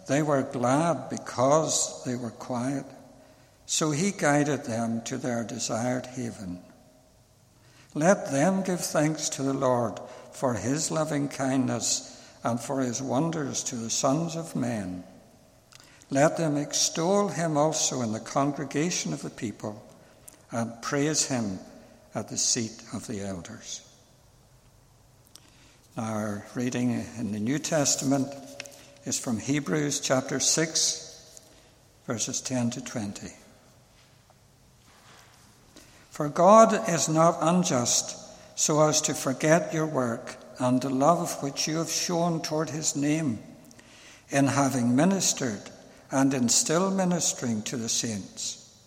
they 0.07 0.21
were 0.21 0.43
glad 0.43 1.09
because 1.09 2.03
they 2.05 2.15
were 2.15 2.31
quiet, 2.31 2.85
so 3.65 3.91
he 3.91 4.11
guided 4.11 4.63
them 4.63 5.01
to 5.03 5.17
their 5.17 5.43
desired 5.43 6.05
haven. 6.05 6.59
Let 7.93 8.31
them 8.31 8.63
give 8.63 8.81
thanks 8.81 9.29
to 9.29 9.43
the 9.43 9.53
Lord 9.53 9.99
for 10.31 10.53
his 10.53 10.91
loving 10.91 11.27
kindness 11.29 12.13
and 12.43 12.59
for 12.59 12.79
his 12.81 13.01
wonders 13.01 13.63
to 13.65 13.75
the 13.75 13.89
sons 13.89 14.35
of 14.35 14.55
men. 14.55 15.03
Let 16.09 16.37
them 16.37 16.55
extol 16.55 17.27
him 17.27 17.57
also 17.57 18.01
in 18.01 18.13
the 18.13 18.19
congregation 18.19 19.13
of 19.13 19.21
the 19.21 19.29
people 19.29 19.83
and 20.51 20.81
praise 20.81 21.25
him 21.25 21.59
at 22.15 22.29
the 22.29 22.37
seat 22.37 22.81
of 22.93 23.07
the 23.07 23.21
elders. 23.21 23.81
Now, 25.97 26.13
Our 26.13 26.45
reading 26.55 27.03
in 27.17 27.31
the 27.31 27.39
New 27.39 27.59
Testament 27.59 28.31
is 29.07 29.17
from 29.17 29.39
Hebrews 29.39 30.01
chapter 30.01 30.37
6, 30.37 31.41
verses 32.07 32.41
10 32.41 32.71
to 32.71 32.83
20. 32.83 33.29
For 36.11 36.27
God 36.27 36.89
is 36.89 37.07
not 37.07 37.37
unjust 37.39 38.17
so 38.59 38.81
as 38.85 38.99
to 39.03 39.13
forget 39.13 39.73
your 39.73 39.85
work 39.85 40.35
and 40.59 40.81
the 40.81 40.89
love 40.89 41.41
which 41.41 41.69
you 41.69 41.77
have 41.77 41.89
shown 41.89 42.41
toward 42.41 42.69
his 42.69 42.97
name 42.97 43.39
in 44.29 44.47
having 44.47 44.93
ministered 44.93 45.61
and 46.11 46.33
in 46.33 46.49
still 46.49 46.91
ministering 46.91 47.61
to 47.61 47.77
the 47.77 47.87
saints. 47.87 48.77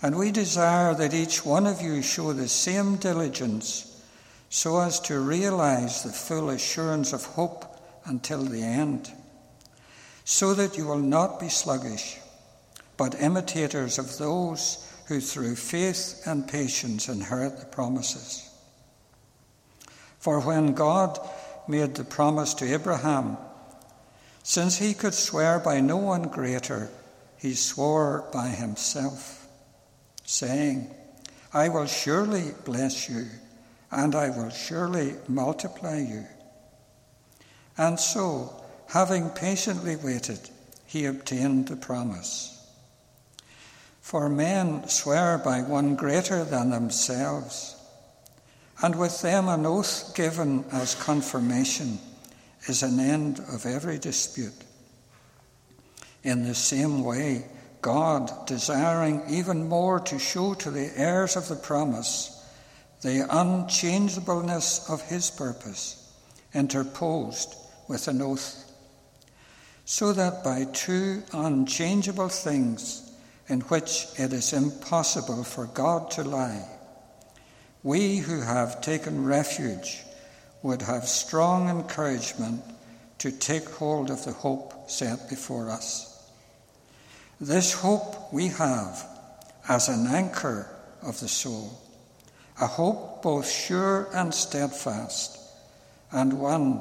And 0.00 0.16
we 0.16 0.30
desire 0.30 0.94
that 0.94 1.12
each 1.12 1.44
one 1.44 1.66
of 1.66 1.82
you 1.82 2.00
show 2.00 2.32
the 2.32 2.48
same 2.48 2.96
diligence 2.96 4.02
so 4.48 4.80
as 4.80 4.98
to 5.00 5.20
realize 5.20 6.04
the 6.04 6.08
full 6.08 6.48
assurance 6.48 7.12
of 7.12 7.26
hope 7.26 7.66
until 8.06 8.42
the 8.42 8.62
end, 8.62 9.12
so 10.28 10.52
that 10.54 10.76
you 10.76 10.84
will 10.84 10.98
not 10.98 11.38
be 11.38 11.48
sluggish, 11.48 12.18
but 12.96 13.14
imitators 13.20 13.96
of 13.96 14.18
those 14.18 14.92
who 15.06 15.20
through 15.20 15.54
faith 15.54 16.20
and 16.26 16.48
patience 16.48 17.08
inherit 17.08 17.60
the 17.60 17.66
promises. 17.66 18.50
For 20.18 20.40
when 20.40 20.74
God 20.74 21.16
made 21.68 21.94
the 21.94 22.02
promise 22.02 22.54
to 22.54 22.74
Abraham, 22.74 23.38
since 24.42 24.76
he 24.76 24.94
could 24.94 25.14
swear 25.14 25.60
by 25.60 25.78
no 25.78 25.96
one 25.96 26.24
greater, 26.24 26.90
he 27.38 27.54
swore 27.54 28.28
by 28.32 28.48
himself, 28.48 29.46
saying, 30.24 30.92
I 31.54 31.68
will 31.68 31.86
surely 31.86 32.50
bless 32.64 33.08
you 33.08 33.26
and 33.92 34.16
I 34.16 34.30
will 34.30 34.50
surely 34.50 35.14
multiply 35.28 35.98
you. 36.00 36.24
And 37.78 38.00
so, 38.00 38.64
having 38.88 39.30
patiently 39.30 39.96
waited, 39.96 40.38
he 40.86 41.06
obtained 41.06 41.68
the 41.68 41.76
promise. 41.76 42.52
For 44.00 44.28
men 44.28 44.88
swear 44.88 45.38
by 45.38 45.62
one 45.62 45.96
greater 45.96 46.44
than 46.44 46.70
themselves, 46.70 47.74
and 48.82 48.96
with 48.96 49.20
them 49.22 49.48
an 49.48 49.66
oath 49.66 50.14
given 50.14 50.64
as 50.70 50.94
confirmation 50.94 51.98
is 52.68 52.82
an 52.82 53.00
end 53.00 53.40
of 53.52 53.66
every 53.66 53.98
dispute. 53.98 54.54
In 56.22 56.44
the 56.44 56.54
same 56.54 57.04
way, 57.04 57.46
God, 57.82 58.46
desiring 58.46 59.22
even 59.28 59.68
more 59.68 60.00
to 60.00 60.18
show 60.18 60.54
to 60.54 60.70
the 60.70 60.90
heirs 60.96 61.36
of 61.36 61.48
the 61.48 61.56
promise, 61.56 62.32
the 63.02 63.26
unchangeableness 63.30 64.90
of 64.90 65.02
his 65.02 65.30
purpose, 65.30 66.12
interposed 66.52 67.54
with 67.88 68.08
an 68.08 68.22
oath, 68.22 68.65
so 69.86 70.12
that 70.12 70.42
by 70.42 70.64
two 70.72 71.22
unchangeable 71.32 72.28
things 72.28 73.08
in 73.48 73.60
which 73.62 74.08
it 74.18 74.32
is 74.32 74.52
impossible 74.52 75.44
for 75.44 75.66
God 75.66 76.10
to 76.10 76.24
lie, 76.24 76.68
we 77.84 78.16
who 78.18 78.40
have 78.40 78.80
taken 78.80 79.24
refuge 79.24 80.02
would 80.62 80.82
have 80.82 81.04
strong 81.06 81.70
encouragement 81.70 82.62
to 83.18 83.30
take 83.30 83.68
hold 83.70 84.10
of 84.10 84.24
the 84.24 84.32
hope 84.32 84.90
set 84.90 85.30
before 85.30 85.70
us. 85.70 86.30
This 87.40 87.72
hope 87.72 88.32
we 88.32 88.48
have 88.48 89.06
as 89.68 89.88
an 89.88 90.08
anchor 90.08 90.68
of 91.00 91.20
the 91.20 91.28
soul 91.28 91.80
a 92.60 92.66
hope 92.66 93.22
both 93.22 93.48
sure 93.48 94.08
and 94.14 94.32
steadfast, 94.32 95.38
and 96.10 96.40
one 96.40 96.76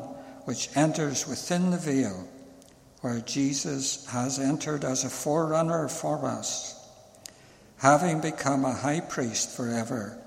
which 0.46 0.70
enters 0.76 1.28
within 1.28 1.70
the 1.70 1.78
veil, 1.78 2.28
where 3.06 3.20
Jesus 3.20 4.08
has 4.08 4.40
entered 4.40 4.84
as 4.84 5.04
a 5.04 5.10
forerunner 5.12 5.88
for 5.88 6.26
us, 6.26 6.74
having 7.78 8.20
become 8.20 8.66
a 8.66 8.74
high 8.74 9.00
priest 9.00 9.56
forever, 9.56 10.18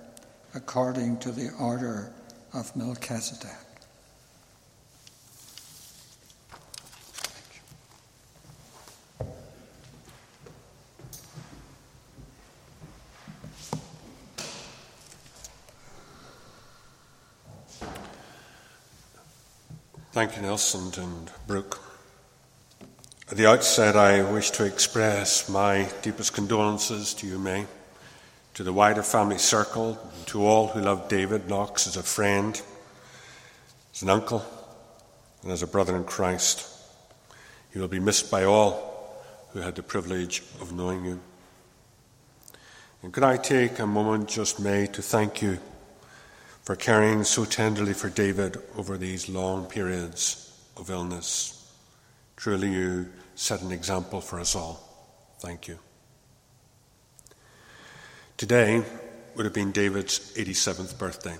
according 0.54 1.18
to 1.18 1.32
the 1.32 1.50
order 1.58 2.12
of 2.54 2.76
Melchizedek. 2.76 3.50
Thank 20.12 20.36
you, 20.36 20.42
Nelson 20.42 20.92
and 21.02 21.32
Brooke. 21.48 21.87
At 23.30 23.36
the 23.36 23.46
outset, 23.46 23.94
I 23.94 24.22
wish 24.22 24.52
to 24.52 24.64
express 24.64 25.50
my 25.50 25.90
deepest 26.00 26.32
condolences 26.32 27.12
to 27.12 27.26
you, 27.26 27.38
May, 27.38 27.66
to 28.54 28.62
the 28.62 28.72
wider 28.72 29.02
family 29.02 29.36
circle, 29.36 29.98
to 30.26 30.46
all 30.46 30.68
who 30.68 30.80
love 30.80 31.10
David 31.10 31.46
Knox 31.46 31.86
as 31.86 31.98
a 31.98 32.02
friend, 32.02 32.58
as 33.92 34.00
an 34.00 34.08
uncle, 34.08 34.42
and 35.42 35.52
as 35.52 35.62
a 35.62 35.66
brother 35.66 35.94
in 35.94 36.04
Christ. 36.04 36.66
He 37.70 37.78
will 37.78 37.86
be 37.86 38.00
missed 38.00 38.30
by 38.30 38.44
all 38.44 39.22
who 39.52 39.60
had 39.60 39.74
the 39.74 39.82
privilege 39.82 40.42
of 40.62 40.72
knowing 40.72 41.04
you. 41.04 41.20
And 43.02 43.12
could 43.12 43.24
I 43.24 43.36
take 43.36 43.78
a 43.78 43.86
moment 43.86 44.30
just, 44.30 44.58
May, 44.58 44.86
to 44.86 45.02
thank 45.02 45.42
you 45.42 45.58
for 46.62 46.76
caring 46.76 47.24
so 47.24 47.44
tenderly 47.44 47.92
for 47.92 48.08
David 48.08 48.56
over 48.74 48.96
these 48.96 49.28
long 49.28 49.66
periods 49.66 50.50
of 50.78 50.88
illness. 50.88 51.57
Truly, 52.38 52.70
you 52.70 53.08
set 53.34 53.62
an 53.62 53.72
example 53.72 54.20
for 54.20 54.38
us 54.38 54.54
all. 54.54 54.78
Thank 55.40 55.66
you. 55.66 55.76
Today 58.36 58.84
would 59.34 59.44
have 59.44 59.52
been 59.52 59.72
David's 59.72 60.20
87th 60.36 60.96
birthday. 60.96 61.36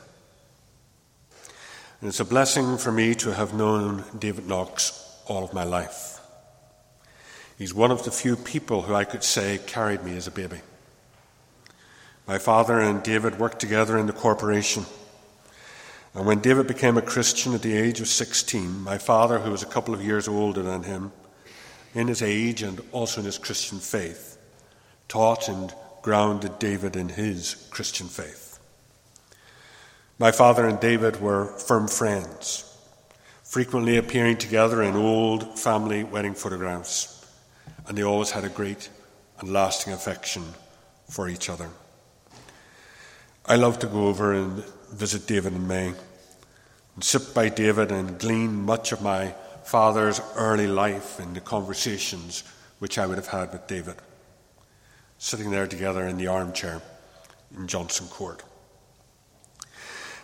And 2.00 2.08
it's 2.08 2.18
a 2.18 2.24
blessing 2.24 2.78
for 2.78 2.90
me 2.90 3.14
to 3.14 3.32
have 3.32 3.54
known 3.54 4.02
David 4.18 4.48
Knox 4.48 5.22
all 5.26 5.44
of 5.44 5.54
my 5.54 5.62
life. 5.62 6.18
He's 7.56 7.72
one 7.72 7.92
of 7.92 8.02
the 8.02 8.10
few 8.10 8.34
people 8.34 8.82
who 8.82 8.94
I 8.96 9.04
could 9.04 9.22
say 9.22 9.60
carried 9.68 10.02
me 10.02 10.16
as 10.16 10.26
a 10.26 10.32
baby. 10.32 10.62
My 12.26 12.38
father 12.38 12.80
and 12.80 13.04
David 13.04 13.38
worked 13.38 13.60
together 13.60 13.98
in 13.98 14.06
the 14.06 14.12
corporation 14.12 14.84
And 16.18 16.26
when 16.26 16.40
David 16.40 16.66
became 16.66 16.98
a 16.98 17.02
Christian 17.02 17.54
at 17.54 17.62
the 17.62 17.76
age 17.76 18.00
of 18.00 18.08
16, 18.08 18.82
my 18.82 18.98
father, 18.98 19.38
who 19.38 19.52
was 19.52 19.62
a 19.62 19.66
couple 19.66 19.94
of 19.94 20.02
years 20.02 20.26
older 20.26 20.62
than 20.62 20.82
him, 20.82 21.12
in 21.94 22.08
his 22.08 22.22
age 22.22 22.60
and 22.60 22.80
also 22.90 23.20
in 23.20 23.24
his 23.24 23.38
Christian 23.38 23.78
faith, 23.78 24.36
taught 25.06 25.48
and 25.48 25.72
grounded 26.02 26.58
David 26.58 26.96
in 26.96 27.08
his 27.08 27.68
Christian 27.70 28.08
faith. 28.08 28.58
My 30.18 30.32
father 30.32 30.66
and 30.66 30.80
David 30.80 31.20
were 31.20 31.56
firm 31.56 31.86
friends, 31.86 32.64
frequently 33.44 33.96
appearing 33.96 34.38
together 34.38 34.82
in 34.82 34.96
old 34.96 35.56
family 35.56 36.02
wedding 36.02 36.34
photographs, 36.34 37.24
and 37.86 37.96
they 37.96 38.02
always 38.02 38.32
had 38.32 38.42
a 38.42 38.48
great 38.48 38.88
and 39.38 39.52
lasting 39.52 39.92
affection 39.92 40.42
for 41.08 41.28
each 41.28 41.48
other. 41.48 41.70
I 43.46 43.54
love 43.54 43.78
to 43.78 43.86
go 43.86 44.08
over 44.08 44.32
and 44.32 44.64
visit 44.90 45.28
David 45.28 45.52
and 45.52 45.68
May 45.68 45.94
and 46.98 47.04
sit 47.04 47.32
by 47.32 47.48
David 47.48 47.92
and 47.92 48.18
glean 48.18 48.64
much 48.64 48.90
of 48.90 49.00
my 49.00 49.32
father's 49.62 50.20
early 50.34 50.66
life 50.66 51.20
in 51.20 51.32
the 51.32 51.40
conversations 51.40 52.42
which 52.80 52.98
I 52.98 53.06
would 53.06 53.18
have 53.18 53.28
had 53.28 53.52
with 53.52 53.68
David, 53.68 53.94
sitting 55.16 55.52
there 55.52 55.68
together 55.68 56.08
in 56.08 56.16
the 56.16 56.26
armchair 56.26 56.82
in 57.56 57.68
Johnson 57.68 58.08
Court. 58.08 58.42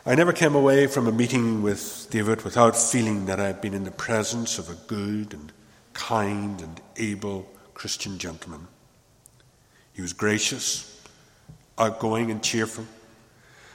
I 0.04 0.16
never 0.16 0.32
came 0.32 0.56
away 0.56 0.88
from 0.88 1.06
a 1.06 1.12
meeting 1.12 1.62
with 1.62 2.08
David 2.10 2.42
without 2.42 2.76
feeling 2.76 3.26
that 3.26 3.38
I 3.38 3.46
had 3.46 3.60
been 3.60 3.74
in 3.74 3.84
the 3.84 3.92
presence 3.92 4.58
of 4.58 4.68
a 4.68 4.74
good 4.74 5.32
and 5.32 5.52
kind 5.92 6.60
and 6.60 6.80
able 6.96 7.48
Christian 7.74 8.18
gentleman. 8.18 8.66
He 9.92 10.02
was 10.02 10.12
gracious, 10.12 11.00
outgoing, 11.78 12.32
and 12.32 12.42
cheerful 12.42 12.84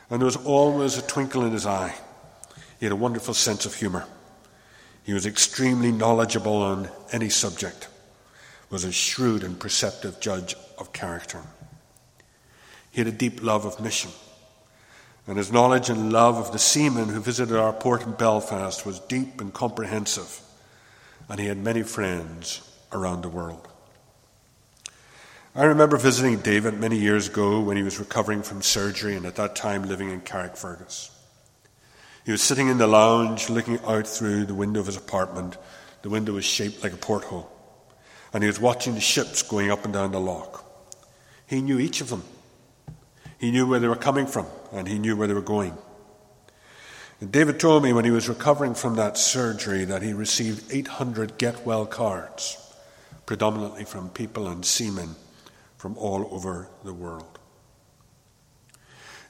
and 0.10 0.20
there 0.20 0.26
was 0.26 0.38
always 0.38 0.98
a 0.98 1.02
twinkle 1.02 1.46
in 1.46 1.52
his 1.52 1.66
eye. 1.66 1.96
He 2.80 2.86
had 2.86 2.94
a 2.94 2.98
wonderful 2.98 3.34
sense 3.34 3.66
of 3.66 3.76
humour. 3.76 4.06
He 5.04 5.14
was 5.14 5.26
extremely 5.26 5.92
knowledgeable 5.92 6.58
on 6.58 6.90
any 7.12 7.30
subject, 7.30 7.88
was 8.70 8.84
a 8.84 8.92
shrewd 8.92 9.44
and 9.44 9.60
perceptive 9.60 10.20
judge 10.20 10.56
of 10.78 10.94
character. 10.94 11.42
He 12.92 13.02
had 13.02 13.08
a 13.08 13.12
deep 13.12 13.44
love 13.44 13.66
of 13.66 13.82
mission, 13.82 14.12
and 15.28 15.38
his 15.38 15.52
knowledge 15.52 15.90
and 15.90 16.14
love 16.14 16.38
of 16.38 16.52
the 16.52 16.60
seamen 16.60 17.10
who 17.10 17.20
visited 17.20 17.58
our 17.58 17.74
port 17.74 18.04
in 18.04 18.14
Belfast 18.14 18.86
was 18.86 19.00
deep 19.02 19.42
and 19.42 19.54
comprehensive, 19.54 20.40
and 21.28 21.40
he 21.40 21.48
had 21.48 21.58
many 21.58 21.84
friends 21.84 22.62
around 22.92 23.22
the 23.22 23.30
world. 23.30 23.68
I 25.54 25.66
remember 25.66 25.98
visiting 25.98 26.40
David 26.40 26.80
many 26.80 26.98
years 26.98 27.28
ago 27.28 27.60
when 27.60 27.76
he 27.76 27.84
was 27.84 28.00
recovering 28.00 28.44
from 28.44 28.62
surgery 28.62 29.16
and 29.16 29.26
at 29.26 29.36
that 29.36 29.56
time 29.56 29.84
living 29.84 30.12
in 30.12 30.22
Carrickfergus. 30.22 31.10
He 32.30 32.32
was 32.32 32.44
sitting 32.44 32.68
in 32.68 32.78
the 32.78 32.86
lounge 32.86 33.50
looking 33.50 33.80
out 33.88 34.06
through 34.06 34.46
the 34.46 34.54
window 34.54 34.80
of 34.80 34.86
his 34.86 34.96
apartment. 34.96 35.58
The 36.04 36.12
window 36.12 36.34
was 36.34 36.46
shaped 36.46 36.84
like 36.84 36.94
a 36.94 36.96
porthole. 36.96 37.52
And 38.32 38.44
he 38.44 38.48
was 38.48 38.60
watching 38.60 38.94
the 38.94 39.02
ships 39.02 39.42
going 39.42 39.72
up 39.72 39.84
and 39.84 39.92
down 39.92 40.12
the 40.12 40.20
lough. 40.20 40.64
He 41.48 41.60
knew 41.60 41.80
each 41.80 42.02
of 42.02 42.12
them. 42.12 42.22
He 43.40 43.50
knew 43.50 43.66
where 43.66 43.80
they 43.80 43.88
were 43.88 43.96
coming 43.96 44.28
from 44.28 44.46
and 44.72 44.88
he 44.88 45.00
knew 45.00 45.16
where 45.16 45.28
they 45.28 45.34
were 45.34 45.42
going. 45.42 45.76
And 47.20 47.32
David 47.32 47.60
told 47.60 47.82
me 47.82 47.94
when 47.94 48.06
he 48.06 48.12
was 48.12 48.30
recovering 48.30 48.76
from 48.76 48.98
that 48.98 49.18
surgery 49.18 49.84
that 49.86 50.04
he 50.04 50.14
received 50.14 50.72
800 50.72 51.40
get 51.40 51.66
well 51.66 51.88
cards, 51.88 52.58
predominantly 53.26 53.86
from 53.86 54.08
people 54.08 54.48
and 54.48 54.64
seamen 54.64 55.16
from 55.78 55.98
all 55.98 56.30
over 56.32 56.70
the 56.84 56.94
world. 56.94 57.39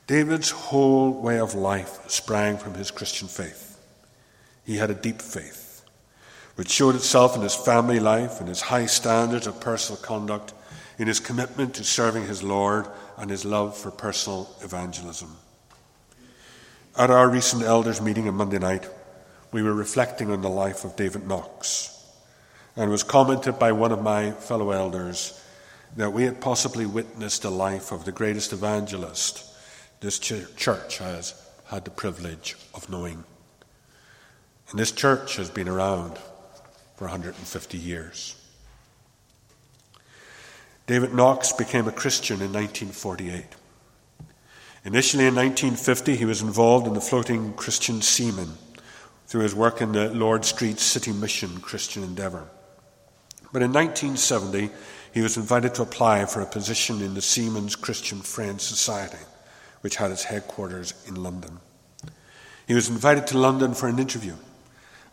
David's 0.09 0.49
whole 0.49 1.11
way 1.11 1.37
of 1.39 1.53
life 1.53 1.99
sprang 2.09 2.57
from 2.57 2.73
his 2.73 2.89
Christian 2.89 3.27
faith. 3.27 3.79
He 4.65 4.77
had 4.77 4.89
a 4.89 4.95
deep 4.95 5.21
faith, 5.21 5.83
which 6.55 6.71
showed 6.71 6.95
itself 6.95 7.35
in 7.35 7.43
his 7.43 7.53
family 7.53 7.99
life, 7.99 8.41
in 8.41 8.47
his 8.47 8.59
high 8.59 8.87
standards 8.87 9.45
of 9.45 9.61
personal 9.61 10.01
conduct, 10.01 10.55
in 10.97 11.07
his 11.07 11.19
commitment 11.19 11.75
to 11.75 11.83
serving 11.83 12.25
his 12.25 12.41
Lord, 12.41 12.87
and 13.19 13.29
his 13.29 13.45
love 13.45 13.77
for 13.77 13.91
personal 13.91 14.49
evangelism. 14.63 15.37
At 16.97 17.11
our 17.11 17.29
recent 17.29 17.61
elders' 17.61 18.01
meeting 18.01 18.27
on 18.27 18.33
Monday 18.33 18.57
night, 18.57 18.89
we 19.51 19.61
were 19.61 19.75
reflecting 19.75 20.31
on 20.31 20.41
the 20.41 20.49
life 20.49 20.85
of 20.85 20.95
David 20.95 21.27
Knox, 21.27 22.03
and 22.75 22.89
was 22.89 23.03
commented 23.03 23.59
by 23.59 23.73
one 23.73 23.91
of 23.91 24.01
my 24.01 24.31
fellow 24.31 24.71
elders 24.71 25.39
that 25.97 26.13
we 26.13 26.23
had 26.23 26.41
possibly 26.41 26.87
witnessed 26.87 27.43
the 27.43 27.51
life 27.51 27.91
of 27.91 28.05
the 28.05 28.11
greatest 28.11 28.53
evangelist 28.53 29.45
this 30.01 30.19
church 30.19 30.97
has 30.97 31.33
had 31.67 31.85
the 31.85 31.91
privilege 31.91 32.55
of 32.73 32.89
knowing. 32.89 33.23
And 34.69 34.79
this 34.79 34.91
church 34.91 35.35
has 35.37 35.49
been 35.49 35.67
around 35.67 36.17
for 36.95 37.05
150 37.05 37.77
years. 37.77 38.35
David 40.87 41.13
Knox 41.13 41.53
became 41.53 41.87
a 41.87 41.91
Christian 41.91 42.41
in 42.41 42.51
1948. 42.51 43.45
Initially 44.85 45.25
in 45.25 45.35
1950, 45.35 46.15
he 46.15 46.25
was 46.25 46.41
involved 46.41 46.87
in 46.87 46.93
the 46.93 47.01
Floating 47.01 47.53
Christian 47.53 48.01
Seamen 48.01 48.53
through 49.27 49.41
his 49.41 49.53
work 49.53 49.81
in 49.81 49.91
the 49.91 50.09
Lord 50.09 50.45
Street 50.45 50.79
City 50.79 51.11
Mission 51.11 51.59
Christian 51.59 52.03
Endeavour. 52.03 52.47
But 53.51 53.61
in 53.61 53.73
1970, 53.73 54.69
he 55.13 55.21
was 55.21 55.37
invited 55.37 55.75
to 55.75 55.83
apply 55.83 56.25
for 56.25 56.41
a 56.41 56.45
position 56.45 57.01
in 57.01 57.13
the 57.13 57.21
Seamen's 57.21 57.75
Christian 57.75 58.21
Friends 58.21 58.63
Society, 58.63 59.23
which 59.81 59.97
had 59.97 60.11
its 60.11 60.25
headquarters 60.25 60.93
in 61.07 61.15
London. 61.15 61.59
He 62.67 62.73
was 62.73 62.89
invited 62.89 63.27
to 63.27 63.37
London 63.37 63.73
for 63.73 63.87
an 63.87 63.99
interview, 63.99 64.35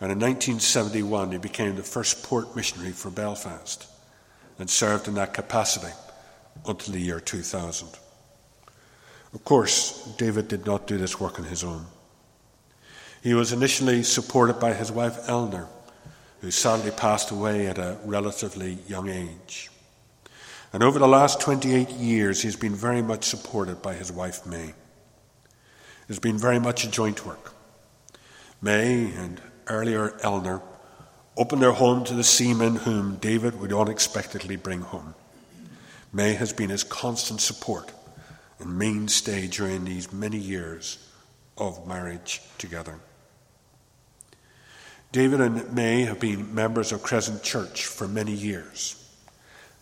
and 0.01 0.13
in 0.13 0.19
1971 0.19 1.33
he 1.33 1.39
became 1.39 1.77
the 1.77 1.83
first 1.83 2.23
port 2.23 2.55
missionary 2.55 2.93
for 2.93 3.11
Belfast 3.11 3.87
and 4.59 4.69
served 4.69 5.09
in 5.09 5.15
that 5.15 5.35
capacity 5.35 5.93
until 6.67 6.95
the 6.95 7.01
year 7.01 7.21
2000. 7.21 7.89
Of 9.35 9.45
course, 9.45 10.15
David 10.17 10.49
did 10.49 10.67
not 10.67 10.87
do 10.87 10.97
this 10.97 11.21
work 11.21 11.39
on 11.39 11.45
his 11.45 11.63
own. 11.63 11.87
He 13.23 13.35
was 13.35 13.53
initially 13.53 14.03
supported 14.03 14.61
by 14.61 14.73
his 14.73 14.93
wife 14.93 15.29
Eleanor, 15.29 15.69
who 16.41 16.51
sadly 16.51 16.91
passed 16.91 17.31
away 17.31 17.67
at 17.67 17.79
a 17.79 17.99
relatively 18.05 18.79
young 18.87 19.09
age. 19.09 19.71
And 20.77 20.85
over 20.85 20.99
the 20.99 21.09
last 21.09 21.41
28 21.41 21.89
years, 21.89 22.43
he's 22.43 22.55
been 22.55 22.75
very 22.75 23.01
much 23.01 23.25
supported 23.25 23.81
by 23.81 23.95
his 23.95 24.13
wife, 24.13 24.45
May. 24.45 24.75
It's 26.07 26.19
been 26.19 26.37
very 26.37 26.59
much 26.59 26.85
a 26.85 26.91
joint 26.91 27.25
work. 27.25 27.55
May 28.61 29.11
and 29.15 29.41
earlier 29.69 30.21
Eleanor 30.23 30.61
opened 31.35 31.63
their 31.63 31.73
home 31.73 32.05
to 32.05 32.13
the 32.13 32.23
seamen 32.23 32.77
whom 32.77 33.17
David 33.17 33.59
would 33.59 33.73
unexpectedly 33.73 34.57
bring 34.57 34.83
home. 34.83 35.15
May 36.13 36.35
has 36.35 36.53
been 36.53 36.69
his 36.69 36.85
constant 36.85 37.41
support 37.41 37.91
and 38.59 38.79
mainstay 38.79 39.47
during 39.47 39.87
these 39.87 40.13
many 40.13 40.37
years 40.37 40.99
of 41.57 41.89
marriage 41.89 42.43
together. 42.59 43.01
David 45.11 45.41
and 45.41 45.73
May 45.73 46.03
have 46.03 46.21
been 46.21 46.55
members 46.55 46.93
of 46.93 47.03
Crescent 47.03 47.43
Church 47.43 47.87
for 47.87 48.07
many 48.07 48.33
years. 48.33 48.96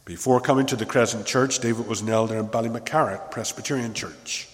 Before 0.05 0.39
coming 0.39 0.67
to 0.67 0.77
the 0.77 0.85
Crescent 0.85 1.25
Church, 1.25 1.61
David 1.61 1.87
was 1.87 2.03
an 2.03 2.11
elder 2.11 2.39
in 2.39 2.49
Ballymacarrett 2.49 3.31
Presbyterian 3.31 3.95
Church 3.95 4.49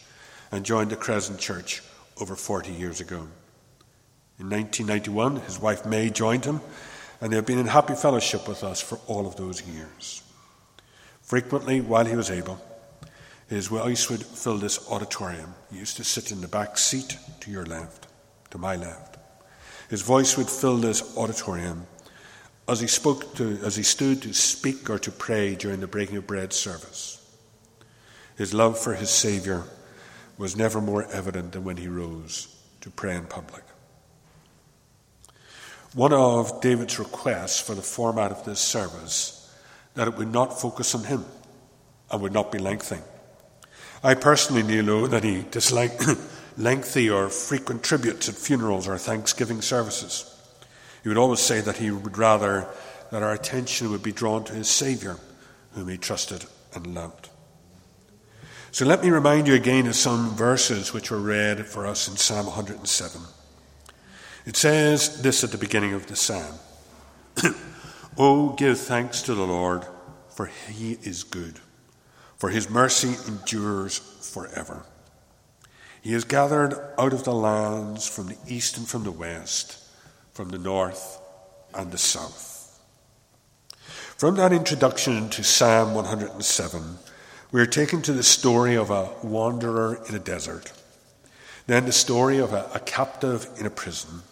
and 0.52 0.64
joined 0.64 0.90
the 0.90 0.96
Crescent 0.96 1.40
Church 1.40 1.82
over 2.20 2.36
40 2.36 2.70
years 2.70 3.00
ago. 3.00 3.26
In 4.38 4.48
1991, 4.48 5.36
his 5.40 5.58
wife 5.58 5.84
May 5.84 6.08
joined 6.08 6.44
him, 6.44 6.60
and 7.20 7.32
they 7.32 7.36
have 7.36 7.46
been 7.46 7.58
in 7.58 7.66
happy 7.66 7.94
fellowship 7.94 8.46
with 8.46 8.62
us 8.62 8.80
for 8.80 9.00
all 9.08 9.26
of 9.26 9.34
those 9.34 9.60
years. 9.62 10.22
Frequently, 11.20 11.80
while 11.80 12.04
he 12.04 12.14
was 12.14 12.30
able, 12.30 12.64
his 13.48 13.66
voice 13.66 14.08
would 14.08 14.24
fill 14.24 14.56
this 14.56 14.88
auditorium. 14.88 15.54
He 15.72 15.78
used 15.78 15.96
to 15.96 16.04
sit 16.04 16.30
in 16.30 16.40
the 16.40 16.48
back 16.48 16.78
seat 16.78 17.18
to 17.40 17.50
your 17.50 17.66
left, 17.66 18.06
to 18.50 18.58
my 18.58 18.76
left. 18.76 19.16
His 19.88 20.02
voice 20.02 20.36
would 20.36 20.48
fill 20.48 20.76
this 20.76 21.16
auditorium 21.16 21.88
as 22.68 22.80
he 22.80 22.86
spoke 22.86 23.34
to, 23.36 23.58
as 23.64 23.76
he 23.76 23.82
stood 23.82 24.22
to 24.22 24.32
speak 24.32 24.88
or 24.88 24.98
to 24.98 25.10
pray 25.10 25.54
during 25.54 25.80
the 25.80 25.86
breaking 25.86 26.16
of 26.16 26.26
bread 26.26 26.52
service. 26.52 27.16
His 28.36 28.54
love 28.54 28.78
for 28.78 28.94
his 28.94 29.10
Saviour 29.10 29.64
was 30.38 30.56
never 30.56 30.80
more 30.80 31.04
evident 31.12 31.52
than 31.52 31.64
when 31.64 31.76
he 31.76 31.88
rose 31.88 32.48
to 32.80 32.90
pray 32.90 33.14
in 33.14 33.26
public. 33.26 33.62
One 35.94 36.12
of 36.12 36.60
David's 36.60 36.98
requests 36.98 37.60
for 37.60 37.74
the 37.74 37.82
format 37.82 38.30
of 38.30 38.44
this 38.44 38.60
service 38.60 39.36
that 39.94 40.08
it 40.08 40.16
would 40.16 40.32
not 40.32 40.60
focus 40.60 40.94
on 40.94 41.04
him 41.04 41.24
and 42.10 42.22
would 42.22 42.32
not 42.32 42.52
be 42.52 42.58
lengthy. 42.58 42.98
I 44.02 44.14
personally 44.14 44.62
knew 44.62 45.08
that 45.08 45.24
he 45.24 45.44
disliked 45.50 46.04
lengthy 46.56 47.10
or 47.10 47.28
frequent 47.28 47.82
tributes 47.82 48.28
at 48.28 48.36
funerals 48.36 48.88
or 48.88 48.96
Thanksgiving 48.96 49.60
services. 49.60 50.29
He 51.02 51.08
would 51.08 51.18
always 51.18 51.40
say 51.40 51.60
that 51.60 51.78
he 51.78 51.90
would 51.90 52.18
rather 52.18 52.66
that 53.10 53.22
our 53.22 53.32
attention 53.32 53.90
would 53.90 54.02
be 54.02 54.12
drawn 54.12 54.44
to 54.44 54.52
his 54.52 54.68
Saviour, 54.68 55.18
whom 55.72 55.88
he 55.88 55.98
trusted 55.98 56.44
and 56.74 56.94
loved. 56.94 57.28
So 58.72 58.84
let 58.84 59.02
me 59.02 59.10
remind 59.10 59.48
you 59.48 59.54
again 59.54 59.88
of 59.88 59.96
some 59.96 60.30
verses 60.36 60.92
which 60.92 61.10
were 61.10 61.18
read 61.18 61.66
for 61.66 61.86
us 61.86 62.06
in 62.06 62.16
Psalm 62.16 62.46
107. 62.46 63.20
It 64.46 64.56
says 64.56 65.22
this 65.22 65.42
at 65.42 65.50
the 65.50 65.58
beginning 65.58 65.92
of 65.92 66.06
the 66.06 66.16
psalm 66.16 66.54
Oh, 68.16 68.50
give 68.50 68.78
thanks 68.78 69.22
to 69.22 69.34
the 69.34 69.46
Lord, 69.46 69.84
for 70.28 70.46
he 70.46 70.98
is 71.02 71.24
good, 71.24 71.58
for 72.36 72.50
his 72.50 72.70
mercy 72.70 73.16
endures 73.26 73.98
forever. 73.98 74.84
He 76.00 76.12
has 76.12 76.24
gathered 76.24 76.74
out 76.98 77.12
of 77.12 77.24
the 77.24 77.34
lands 77.34 78.08
from 78.08 78.28
the 78.28 78.38
east 78.46 78.78
and 78.78 78.88
from 78.88 79.04
the 79.04 79.10
west, 79.10 79.78
from 80.32 80.50
the 80.50 80.58
north 80.58 81.20
and 81.74 81.92
the 81.92 81.98
south. 81.98 82.80
From 84.16 84.36
that 84.36 84.52
introduction 84.52 85.30
to 85.30 85.42
Psalm 85.42 85.94
107, 85.94 86.98
we 87.52 87.60
are 87.60 87.66
taken 87.66 88.02
to 88.02 88.12
the 88.12 88.22
story 88.22 88.76
of 88.76 88.90
a 88.90 89.10
wanderer 89.22 89.98
in 90.08 90.14
a 90.14 90.18
desert, 90.18 90.72
then 91.66 91.86
the 91.86 91.92
story 91.92 92.38
of 92.38 92.52
a, 92.52 92.70
a 92.74 92.80
captive 92.80 93.48
in 93.58 93.66
a 93.66 93.70
prison, 93.70 94.22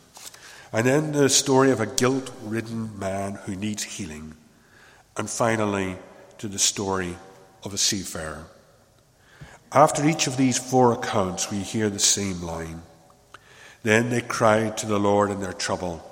and 0.72 0.86
then 0.86 1.12
the 1.12 1.28
story 1.28 1.70
of 1.70 1.80
a 1.80 1.86
guilt 1.86 2.30
ridden 2.42 2.98
man 2.98 3.34
who 3.44 3.56
needs 3.56 3.82
healing, 3.82 4.36
and 5.16 5.28
finally 5.28 5.96
to 6.38 6.48
the 6.48 6.58
story 6.58 7.16
of 7.64 7.74
a 7.74 7.78
seafarer. 7.78 8.46
After 9.72 10.06
each 10.06 10.26
of 10.26 10.36
these 10.36 10.58
four 10.58 10.92
accounts, 10.92 11.50
we 11.50 11.58
hear 11.58 11.90
the 11.90 11.98
same 11.98 12.42
line. 12.42 12.82
Then 13.88 14.10
they 14.10 14.20
cried 14.20 14.76
to 14.76 14.86
the 14.86 15.00
Lord 15.00 15.30
in 15.30 15.40
their 15.40 15.54
trouble, 15.54 16.04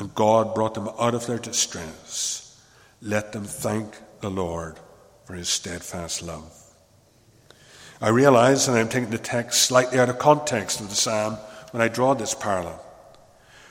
and 0.00 0.12
God 0.16 0.56
brought 0.56 0.74
them 0.74 0.88
out 0.98 1.14
of 1.14 1.24
their 1.24 1.38
distress. 1.38 2.60
Let 3.00 3.30
them 3.30 3.44
thank 3.44 3.94
the 4.20 4.28
Lord 4.28 4.80
for 5.24 5.34
his 5.34 5.48
steadfast 5.48 6.20
love. 6.20 6.52
I 8.00 8.08
realize 8.08 8.66
that 8.66 8.76
I'm 8.76 8.88
taking 8.88 9.10
the 9.10 9.18
text 9.18 9.62
slightly 9.62 10.00
out 10.00 10.08
of 10.08 10.18
context 10.18 10.80
of 10.80 10.88
the 10.88 10.96
psalm 10.96 11.34
when 11.70 11.80
I 11.80 11.86
draw 11.86 12.14
this 12.14 12.34
parallel. 12.34 12.84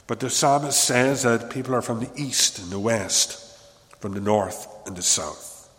But 0.07 0.21
the 0.21 0.29
psalmist 0.29 0.81
says 0.81 1.23
that 1.23 1.49
people 1.49 1.75
are 1.75 1.81
from 1.81 1.99
the 1.99 2.11
east 2.15 2.59
and 2.59 2.71
the 2.71 2.79
west, 2.79 3.59
from 3.99 4.13
the 4.13 4.21
north 4.21 4.65
and 4.87 4.95
the 4.95 5.01
south. 5.01 5.69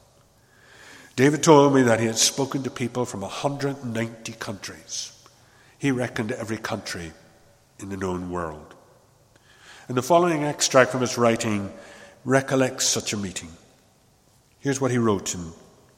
David 1.16 1.42
told 1.42 1.74
me 1.74 1.80
that 1.84 2.00
he 2.00 2.06
had 2.06 2.18
spoken 2.18 2.64
to 2.64 2.70
people 2.70 3.06
from 3.06 3.22
190 3.22 4.32
countries. 4.34 5.10
He 5.78 5.90
reckoned 5.90 6.32
every 6.32 6.58
country 6.58 7.12
in 7.78 7.88
the 7.88 7.96
known 7.96 8.30
world. 8.30 8.74
And 9.88 9.96
the 9.96 10.02
following 10.02 10.44
extract 10.44 10.90
from 10.90 11.00
his 11.00 11.16
writing 11.16 11.72
recollects 12.24 12.86
such 12.86 13.12
a 13.12 13.16
meeting. 13.16 13.50
Here's 14.58 14.80
what 14.80 14.90
he 14.90 14.98
wrote 14.98 15.34
in 15.34 15.40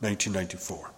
1994. 0.00 0.90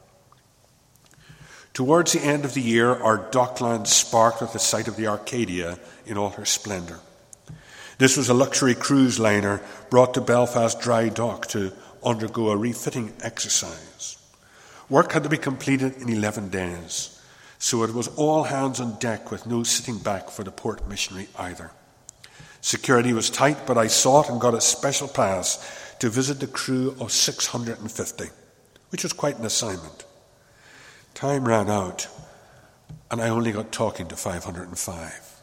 Towards 1.72 2.12
the 2.12 2.20
end 2.20 2.44
of 2.44 2.54
the 2.54 2.60
year, 2.60 2.90
our 2.90 3.16
dockland 3.30 3.86
sparked 3.86 4.40
with 4.40 4.52
the 4.52 4.58
sight 4.58 4.88
of 4.88 4.96
the 4.96 5.06
Arcadia 5.06 5.78
in 6.04 6.18
all 6.18 6.30
her 6.30 6.44
splendour. 6.44 6.98
This 7.98 8.16
was 8.16 8.28
a 8.28 8.34
luxury 8.34 8.74
cruise 8.74 9.20
liner 9.20 9.60
brought 9.88 10.14
to 10.14 10.20
Belfast 10.20 10.80
Dry 10.80 11.10
Dock 11.10 11.46
to 11.48 11.72
undergo 12.02 12.50
a 12.50 12.56
refitting 12.56 13.12
exercise. 13.22 14.16
Work 14.88 15.12
had 15.12 15.22
to 15.22 15.28
be 15.28 15.38
completed 15.38 15.96
in 15.98 16.08
11 16.08 16.48
days, 16.48 17.19
so 17.60 17.84
it 17.84 17.92
was 17.92 18.08
all 18.16 18.44
hands 18.44 18.80
on 18.80 18.98
deck 18.98 19.30
with 19.30 19.46
no 19.46 19.62
sitting 19.62 19.98
back 19.98 20.30
for 20.30 20.42
the 20.42 20.50
port 20.50 20.88
missionary 20.88 21.28
either. 21.38 21.70
Security 22.62 23.12
was 23.12 23.28
tight, 23.28 23.66
but 23.66 23.76
I 23.76 23.86
sought 23.86 24.30
and 24.30 24.40
got 24.40 24.54
a 24.54 24.62
special 24.62 25.06
pass 25.06 25.94
to 25.98 26.08
visit 26.08 26.40
the 26.40 26.46
crew 26.46 26.96
of 26.98 27.12
650, 27.12 28.24
which 28.88 29.02
was 29.02 29.12
quite 29.12 29.38
an 29.38 29.44
assignment. 29.44 30.06
Time 31.12 31.46
ran 31.46 31.68
out, 31.68 32.08
and 33.10 33.20
I 33.20 33.28
only 33.28 33.52
got 33.52 33.72
talking 33.72 34.08
to 34.08 34.16
505. 34.16 35.42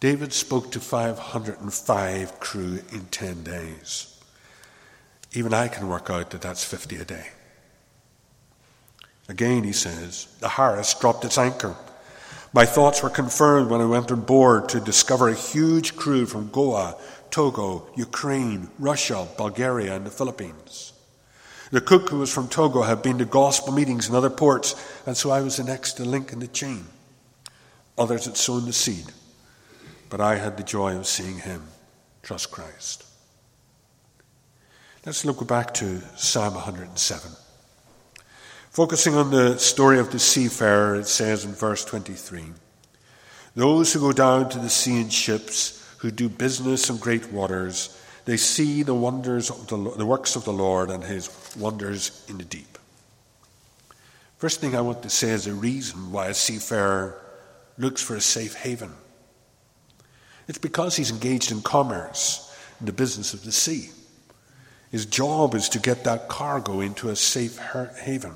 David 0.00 0.32
spoke 0.32 0.72
to 0.72 0.80
505 0.80 2.40
crew 2.40 2.80
in 2.92 3.04
10 3.10 3.44
days. 3.44 4.18
Even 5.34 5.52
I 5.52 5.68
can 5.68 5.86
work 5.86 6.08
out 6.08 6.30
that 6.30 6.40
that's 6.40 6.64
50 6.64 6.96
a 6.96 7.04
day. 7.04 7.26
Again, 9.28 9.64
he 9.64 9.72
says, 9.72 10.28
the 10.40 10.48
Harris 10.48 10.94
dropped 10.94 11.24
its 11.24 11.38
anchor. 11.38 11.76
My 12.52 12.66
thoughts 12.66 13.02
were 13.02 13.10
confirmed 13.10 13.70
when 13.70 13.80
I 13.80 13.86
went 13.86 14.12
on 14.12 14.20
board 14.20 14.68
to 14.68 14.80
discover 14.80 15.28
a 15.28 15.34
huge 15.34 15.96
crew 15.96 16.26
from 16.26 16.50
Goa, 16.50 16.96
Togo, 17.30 17.88
Ukraine, 17.96 18.68
Russia, 18.78 19.26
Bulgaria, 19.36 19.96
and 19.96 20.06
the 20.06 20.10
Philippines. 20.10 20.92
The 21.70 21.80
cook 21.80 22.10
who 22.10 22.18
was 22.18 22.32
from 22.32 22.46
Togo 22.48 22.82
had 22.82 23.02
been 23.02 23.18
to 23.18 23.24
gospel 23.24 23.72
meetings 23.72 24.08
in 24.08 24.14
other 24.14 24.30
ports, 24.30 24.76
and 25.06 25.16
so 25.16 25.30
I 25.30 25.40
was 25.40 25.56
the 25.56 25.64
next 25.64 25.94
to 25.94 26.04
link 26.04 26.32
in 26.32 26.38
the 26.38 26.46
chain. 26.46 26.86
Others 27.98 28.26
had 28.26 28.36
sown 28.36 28.66
the 28.66 28.72
seed, 28.72 29.06
but 30.10 30.20
I 30.20 30.36
had 30.36 30.56
the 30.56 30.62
joy 30.62 30.96
of 30.96 31.06
seeing 31.06 31.38
him 31.38 31.64
trust 32.22 32.52
Christ. 32.52 33.04
Let's 35.04 35.24
look 35.24 35.46
back 35.48 35.74
to 35.74 36.00
Psalm 36.16 36.54
107. 36.54 37.32
Focusing 38.74 39.14
on 39.14 39.30
the 39.30 39.56
story 39.56 40.00
of 40.00 40.10
the 40.10 40.18
seafarer, 40.18 40.96
it 40.96 41.06
says 41.06 41.44
in 41.44 41.52
verse 41.52 41.84
23 41.84 42.42
Those 43.54 43.92
who 43.92 44.00
go 44.00 44.10
down 44.10 44.48
to 44.48 44.58
the 44.58 44.68
sea 44.68 45.00
in 45.00 45.10
ships, 45.10 45.94
who 45.98 46.10
do 46.10 46.28
business 46.28 46.90
in 46.90 46.96
great 46.96 47.30
waters, 47.30 47.96
they 48.24 48.36
see 48.36 48.82
the 48.82 48.92
wonders 48.92 49.48
of 49.48 49.68
the, 49.68 49.76
the 49.96 50.04
works 50.04 50.34
of 50.34 50.44
the 50.44 50.52
Lord 50.52 50.90
and 50.90 51.04
his 51.04 51.30
wonders 51.56 52.26
in 52.28 52.36
the 52.36 52.44
deep. 52.44 52.76
First 54.38 54.60
thing 54.60 54.74
I 54.74 54.80
want 54.80 55.04
to 55.04 55.10
say 55.10 55.30
is 55.30 55.46
a 55.46 55.54
reason 55.54 56.10
why 56.10 56.26
a 56.26 56.34
seafarer 56.34 57.16
looks 57.78 58.02
for 58.02 58.16
a 58.16 58.20
safe 58.20 58.54
haven. 58.54 58.90
It's 60.48 60.58
because 60.58 60.96
he's 60.96 61.12
engaged 61.12 61.52
in 61.52 61.62
commerce, 61.62 62.52
in 62.80 62.86
the 62.86 62.92
business 62.92 63.34
of 63.34 63.44
the 63.44 63.52
sea. 63.52 63.90
His 64.90 65.06
job 65.06 65.54
is 65.54 65.68
to 65.68 65.78
get 65.78 66.02
that 66.02 66.28
cargo 66.28 66.80
into 66.80 67.10
a 67.10 67.14
safe 67.14 67.56
haven. 68.02 68.34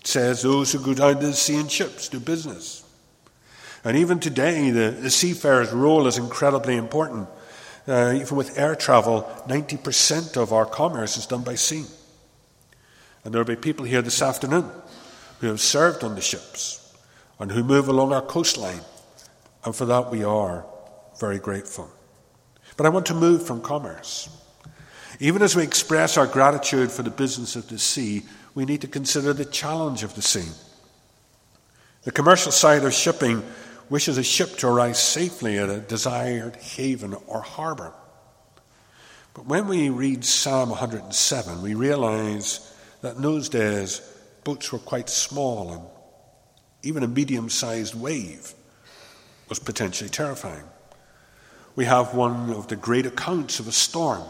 It 0.00 0.06
says 0.06 0.42
those 0.42 0.72
who 0.72 0.80
go 0.80 0.94
down 0.94 1.20
to 1.20 1.26
the 1.26 1.32
sea 1.32 1.56
in 1.56 1.68
ships 1.68 2.08
do 2.08 2.20
business. 2.20 2.84
And 3.84 3.96
even 3.96 4.20
today, 4.20 4.70
the, 4.70 4.90
the 4.90 5.10
seafarer's 5.10 5.72
role 5.72 6.06
is 6.06 6.18
incredibly 6.18 6.76
important. 6.76 7.28
Uh, 7.86 8.12
even 8.16 8.36
with 8.36 8.58
air 8.58 8.74
travel, 8.74 9.22
90% 9.48 10.36
of 10.36 10.52
our 10.52 10.66
commerce 10.66 11.16
is 11.16 11.26
done 11.26 11.42
by 11.42 11.54
sea. 11.54 11.84
And 13.24 13.32
there 13.32 13.40
will 13.40 13.46
be 13.46 13.56
people 13.56 13.86
here 13.86 14.02
this 14.02 14.20
afternoon 14.20 14.70
who 15.40 15.46
have 15.46 15.60
served 15.60 16.04
on 16.04 16.14
the 16.14 16.20
ships 16.20 16.96
and 17.38 17.50
who 17.50 17.62
move 17.62 17.88
along 17.88 18.12
our 18.12 18.22
coastline. 18.22 18.80
And 19.64 19.74
for 19.74 19.86
that, 19.86 20.10
we 20.10 20.24
are 20.24 20.66
very 21.18 21.38
grateful. 21.38 21.90
But 22.76 22.86
I 22.86 22.90
want 22.90 23.06
to 23.06 23.14
move 23.14 23.46
from 23.46 23.60
commerce. 23.60 24.28
Even 25.20 25.42
as 25.42 25.56
we 25.56 25.62
express 25.62 26.16
our 26.16 26.26
gratitude 26.26 26.92
for 26.92 27.02
the 27.02 27.10
business 27.10 27.56
of 27.56 27.68
the 27.68 27.78
sea, 27.78 28.22
we 28.58 28.64
need 28.64 28.80
to 28.80 28.88
consider 28.88 29.32
the 29.32 29.44
challenge 29.44 30.02
of 30.02 30.16
the 30.16 30.20
sea. 30.20 30.50
The 32.02 32.10
commercial 32.10 32.50
side 32.50 32.82
of 32.82 32.92
shipping 32.92 33.44
wishes 33.88 34.18
a 34.18 34.24
ship 34.24 34.56
to 34.56 34.66
arrive 34.66 34.96
safely 34.96 35.58
at 35.58 35.68
a 35.68 35.78
desired 35.78 36.56
haven 36.56 37.14
or 37.28 37.40
harbour. 37.40 37.92
But 39.32 39.46
when 39.46 39.68
we 39.68 39.90
read 39.90 40.24
Psalm 40.24 40.70
107, 40.70 41.62
we 41.62 41.74
realize 41.74 42.74
that 43.00 43.14
in 43.14 43.22
those 43.22 43.48
days 43.48 44.00
boats 44.42 44.72
were 44.72 44.80
quite 44.80 45.08
small 45.08 45.72
and 45.72 45.82
even 46.82 47.04
a 47.04 47.08
medium 47.08 47.48
sized 47.50 47.94
wave 47.94 48.54
was 49.48 49.60
potentially 49.60 50.10
terrifying. 50.10 50.64
We 51.76 51.84
have 51.84 52.12
one 52.12 52.50
of 52.50 52.66
the 52.66 52.74
great 52.74 53.06
accounts 53.06 53.60
of 53.60 53.68
a 53.68 53.72
storm 53.72 54.24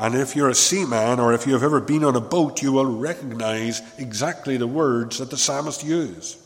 and 0.00 0.14
if 0.14 0.34
you're 0.34 0.48
a 0.48 0.54
seaman 0.54 1.20
or 1.20 1.34
if 1.34 1.46
you 1.46 1.52
have 1.52 1.62
ever 1.62 1.78
been 1.78 2.04
on 2.04 2.16
a 2.16 2.22
boat, 2.22 2.62
you 2.62 2.72
will 2.72 2.86
recognize 2.86 3.82
exactly 3.98 4.56
the 4.56 4.66
words 4.66 5.18
that 5.18 5.28
the 5.28 5.36
psalmist 5.36 5.84
used. 5.84 6.38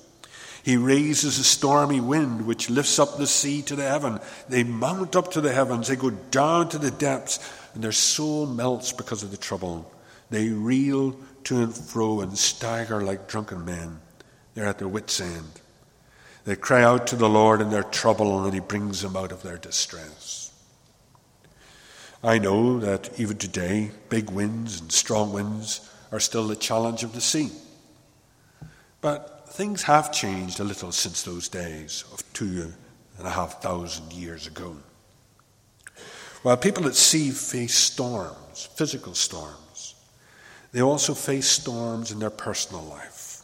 He 0.64 0.76
raises 0.76 1.38
a 1.38 1.44
stormy 1.44 2.00
wind 2.00 2.46
which 2.46 2.68
lifts 2.68 2.98
up 2.98 3.16
the 3.16 3.28
sea 3.28 3.62
to 3.62 3.76
the 3.76 3.88
heaven. 3.88 4.18
They 4.48 4.64
mount 4.64 5.14
up 5.14 5.30
to 5.32 5.40
the 5.40 5.52
heavens, 5.52 5.86
they 5.86 5.94
go 5.94 6.10
down 6.10 6.70
to 6.70 6.78
the 6.78 6.90
depths, 6.90 7.38
and 7.74 7.84
their 7.84 7.92
soul 7.92 8.46
melts 8.46 8.90
because 8.90 9.22
of 9.22 9.30
the 9.30 9.36
trouble. 9.36 9.88
They 10.30 10.48
reel 10.48 11.16
to 11.44 11.62
and 11.62 11.72
fro 11.72 12.22
and 12.22 12.36
stagger 12.36 13.02
like 13.02 13.28
drunken 13.28 13.64
men. 13.64 14.00
They're 14.54 14.66
at 14.66 14.78
their 14.78 14.88
wits' 14.88 15.20
end. 15.20 15.60
They 16.44 16.56
cry 16.56 16.82
out 16.82 17.06
to 17.08 17.16
the 17.16 17.28
Lord 17.28 17.60
in 17.60 17.70
their 17.70 17.84
trouble, 17.84 18.44
and 18.44 18.52
He 18.52 18.60
brings 18.60 19.00
them 19.00 19.16
out 19.16 19.30
of 19.30 19.42
their 19.42 19.58
distress. 19.58 20.43
I 22.24 22.38
know 22.38 22.80
that 22.80 23.20
even 23.20 23.36
today, 23.36 23.90
big 24.08 24.30
winds 24.30 24.80
and 24.80 24.90
strong 24.90 25.30
winds 25.34 25.86
are 26.10 26.18
still 26.18 26.48
the 26.48 26.56
challenge 26.56 27.04
of 27.04 27.12
the 27.12 27.20
sea. 27.20 27.50
But 29.02 29.50
things 29.50 29.82
have 29.82 30.10
changed 30.10 30.58
a 30.58 30.64
little 30.64 30.90
since 30.90 31.22
those 31.22 31.50
days 31.50 32.02
of 32.14 32.24
two 32.32 32.72
and 33.18 33.26
a 33.26 33.30
half 33.30 33.60
thousand 33.60 34.10
years 34.14 34.46
ago. 34.46 34.74
While 36.42 36.56
people 36.56 36.86
at 36.86 36.94
sea 36.94 37.30
face 37.30 37.74
storms, 37.74 38.70
physical 38.74 39.12
storms, 39.14 39.94
they 40.72 40.80
also 40.80 41.12
face 41.12 41.46
storms 41.46 42.10
in 42.10 42.20
their 42.20 42.30
personal 42.30 42.84
life. 42.84 43.42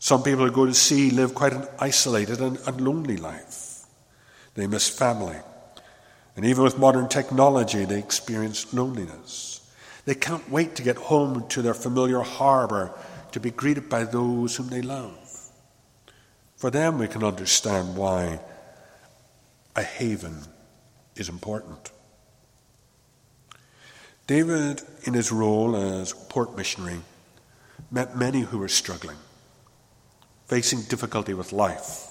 Some 0.00 0.24
people 0.24 0.46
who 0.46 0.50
go 0.50 0.66
to 0.66 0.74
sea 0.74 1.10
live 1.10 1.32
quite 1.32 1.52
an 1.52 1.68
isolated 1.78 2.40
and, 2.40 2.58
and 2.66 2.80
lonely 2.80 3.16
life. 3.16 3.84
They 4.54 4.66
miss 4.66 4.88
family. 4.88 5.36
And 6.36 6.44
even 6.44 6.62
with 6.62 6.78
modern 6.78 7.08
technology, 7.08 7.84
they 7.86 7.98
experience 7.98 8.72
loneliness. 8.74 9.72
They 10.04 10.14
can't 10.14 10.48
wait 10.50 10.76
to 10.76 10.82
get 10.82 10.96
home 10.96 11.48
to 11.48 11.62
their 11.62 11.74
familiar 11.74 12.20
harbour 12.20 12.92
to 13.32 13.40
be 13.40 13.50
greeted 13.50 13.88
by 13.88 14.04
those 14.04 14.56
whom 14.56 14.68
they 14.68 14.82
love. 14.82 15.50
For 16.56 16.70
them, 16.70 16.98
we 16.98 17.08
can 17.08 17.24
understand 17.24 17.96
why 17.96 18.40
a 19.74 19.82
haven 19.82 20.42
is 21.16 21.28
important. 21.28 21.90
David, 24.26 24.82
in 25.04 25.14
his 25.14 25.30
role 25.32 25.76
as 25.76 26.12
port 26.12 26.56
missionary, 26.56 27.00
met 27.90 28.16
many 28.16 28.40
who 28.40 28.58
were 28.58 28.68
struggling, 28.68 29.16
facing 30.46 30.82
difficulty 30.82 31.34
with 31.34 31.52
life. 31.52 32.05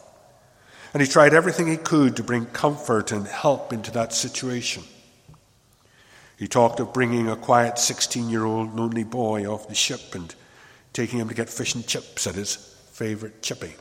And 0.95 1.01
he 1.01 1.10
tried 1.10 1.34
everything 1.34 1.67
he 1.67 1.75
could 1.75 2.15
to 2.15 2.23
bring 2.23 2.45
comfort 2.45 3.12
and 3.12 3.27
help 3.27 3.73
into 3.73 3.91
that 3.91 4.13
situation. 4.13 4.81
He 6.38 6.47
talked 6.47 6.79
of 6.79 6.93
bringing 6.93 7.27
a 7.27 7.36
quiet 7.36 7.77
16 7.77 8.29
year 8.29 8.45
old 8.45 8.73
lonely 8.73 9.03
boy 9.03 9.45
off 9.45 9.67
the 9.67 9.75
ship 9.75 10.15
and 10.15 10.34
taking 10.93 11.19
him 11.19 11.27
to 11.27 11.36
get 11.36 11.49
fish 11.49 11.75
and 11.75 11.86
chips 11.86 12.27
at 12.27 12.36
his 12.36 12.55
favourite 12.93 13.41
chippy, 13.41 13.73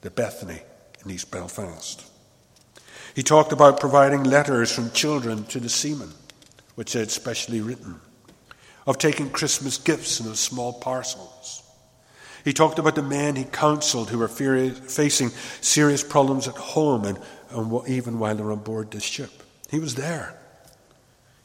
the 0.00 0.08
Bethany 0.08 0.62
in 1.04 1.10
East 1.10 1.30
Belfast. 1.30 2.10
He 3.14 3.22
talked 3.22 3.52
about 3.52 3.78
providing 3.78 4.24
letters 4.24 4.72
from 4.72 4.92
children 4.92 5.44
to 5.48 5.60
the 5.60 5.68
seamen 5.68 6.08
which 6.74 6.94
they 6.94 7.00
had 7.00 7.10
specially 7.10 7.60
written, 7.60 8.00
of 8.86 8.96
taking 8.96 9.28
Christmas 9.28 9.76
gifts 9.76 10.20
in 10.20 10.34
small 10.34 10.72
parcels. 10.72 11.61
He 12.44 12.52
talked 12.52 12.78
about 12.78 12.96
the 12.96 13.02
men 13.02 13.36
he 13.36 13.44
counseled 13.44 14.10
who 14.10 14.18
were 14.18 14.28
facing 14.28 15.30
serious 15.60 16.02
problems 16.02 16.48
at 16.48 16.56
home 16.56 17.04
and, 17.04 17.18
and 17.50 17.88
even 17.88 18.18
while 18.18 18.34
they 18.34 18.42
were 18.42 18.52
on 18.52 18.58
board 18.60 18.90
this 18.90 19.04
ship. 19.04 19.30
He 19.70 19.78
was 19.78 19.94
there. 19.94 20.38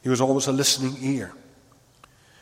He 0.02 0.08
was 0.08 0.20
always 0.20 0.46
a 0.46 0.52
listening 0.52 0.96
ear. 1.00 1.32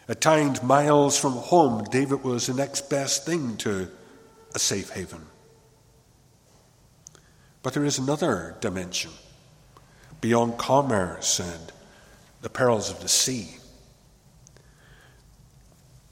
At 0.09 0.21
times, 0.21 0.63
miles 0.63 1.19
from 1.19 1.33
home, 1.33 1.85
David 1.85 2.23
was 2.23 2.47
the 2.47 2.55
next 2.55 2.89
best 2.89 3.27
thing 3.27 3.57
to 3.59 3.89
a 4.55 4.59
safe 4.59 4.91
haven. 4.91 5.27
But 7.63 7.75
there 7.75 7.85
is 7.85 7.99
another 7.99 8.57
dimension 8.61 9.11
beyond 10.21 10.57
commerce 10.57 11.41
and 11.41 11.73
the 12.41 12.49
perils 12.49 12.91
of 12.91 13.01
the 13.01 13.09
sea. 13.09 13.57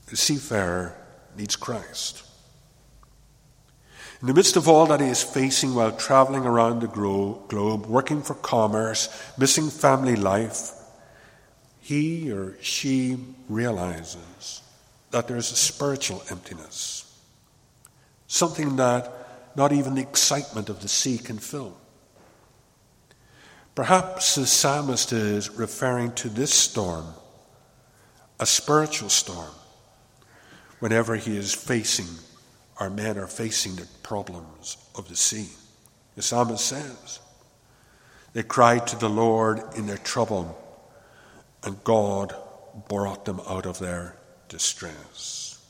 The 0.06 0.16
seafarer 0.16 0.96
needs 1.36 1.56
Christ. 1.56 2.24
In 4.20 4.28
the 4.28 4.34
midst 4.34 4.56
of 4.56 4.68
all 4.68 4.86
that 4.86 5.00
he 5.00 5.08
is 5.08 5.22
facing 5.22 5.74
while 5.74 5.92
traveling 5.92 6.44
around 6.44 6.80
the 6.80 6.86
globe, 6.86 7.86
working 7.86 8.22
for 8.22 8.34
commerce, 8.34 9.08
missing 9.36 9.68
family 9.70 10.16
life, 10.16 10.70
he 11.80 12.32
or 12.32 12.56
she 12.62 13.18
realizes 13.48 14.62
that 15.10 15.28
there 15.28 15.36
is 15.36 15.52
a 15.52 15.56
spiritual 15.56 16.22
emptiness, 16.30 17.20
something 18.26 18.76
that 18.76 19.12
not 19.56 19.72
even 19.72 19.94
the 19.94 20.02
excitement 20.02 20.68
of 20.68 20.80
the 20.80 20.88
sea 20.88 21.18
can 21.18 21.38
fill. 21.38 21.76
Perhaps 23.74 24.36
the 24.36 24.46
psalmist 24.46 25.12
is 25.12 25.50
referring 25.50 26.12
to 26.12 26.28
this 26.28 26.54
storm, 26.54 27.06
a 28.40 28.46
spiritual 28.46 29.08
storm, 29.08 29.54
whenever 30.78 31.16
he 31.16 31.36
is 31.36 31.52
facing, 31.54 32.06
our 32.78 32.90
men 32.90 33.18
are 33.18 33.26
facing 33.26 33.76
the 33.76 33.86
problems 34.02 34.76
of 34.94 35.08
the 35.08 35.16
sea. 35.16 35.48
The 36.16 36.22
psalmist 36.22 36.64
says, 36.64 37.20
They 38.32 38.42
cried 38.42 38.86
to 38.88 38.96
the 38.96 39.08
Lord 39.08 39.62
in 39.76 39.86
their 39.86 39.98
trouble, 39.98 40.58
and 41.62 41.82
God 41.84 42.34
brought 42.88 43.24
them 43.24 43.40
out 43.48 43.66
of 43.66 43.78
their 43.78 44.16
distress. 44.48 45.62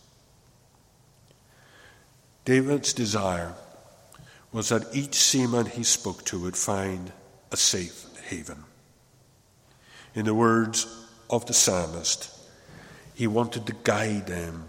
David's 2.45 2.93
desire 2.93 3.55
was 4.53 4.69
that 4.69 4.95
each 4.95 5.15
seaman 5.15 5.67
he 5.67 5.83
spoke 5.83 6.25
to 6.27 6.41
would 6.41 6.57
find 6.57 7.13
a 7.51 7.57
safe 7.57 8.05
haven. 8.29 8.65
In 10.15 10.27
the 10.27 10.35
words 10.35 10.87
of 11.31 11.47
the 11.47 11.55
psalmist, 11.55 12.31
he 13.15 13.27
wanted 13.27 13.67
to 13.67 13.75
guide 13.85 14.27
them 14.27 14.69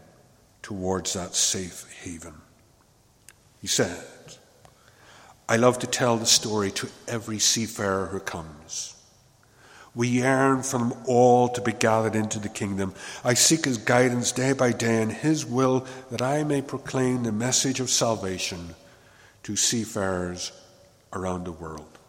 towards 0.66 1.14
that 1.14 1.36
safe 1.36 1.86
haven. 2.02 2.34
He 3.62 3.68
said, 3.68 4.04
I 5.48 5.58
love 5.58 5.78
to 5.78 5.88
tell 5.88 6.18
the 6.18 6.26
story 6.26 6.72
to 6.72 6.90
every 7.08 7.38
seafarer 7.38 8.08
who 8.08 8.20
comes. 8.20 8.96
We 9.94 10.08
yearn 10.08 10.64
for 10.64 10.80
them 10.80 10.94
all 11.06 11.50
to 11.50 11.62
be 11.62 11.72
gathered 11.72 12.16
into 12.16 12.40
the 12.40 12.50
kingdom. 12.50 12.96
I 13.24 13.36
seek 13.36 13.66
his 13.66 13.78
guidance 13.78 14.32
day 14.32 14.54
by 14.54 14.72
day 14.72 15.04
in 15.04 15.12
his 15.12 15.46
will 15.46 15.86
that 16.10 16.24
I 16.24 16.44
may 16.44 16.64
proclaim 16.64 17.22
the 17.22 17.32
message 17.32 17.80
of 17.80 17.92
salvation 17.92 18.74
to 19.44 19.56
seafarers 19.56 20.52
around 21.14 21.44
the 21.44 21.52
world. 21.52 22.00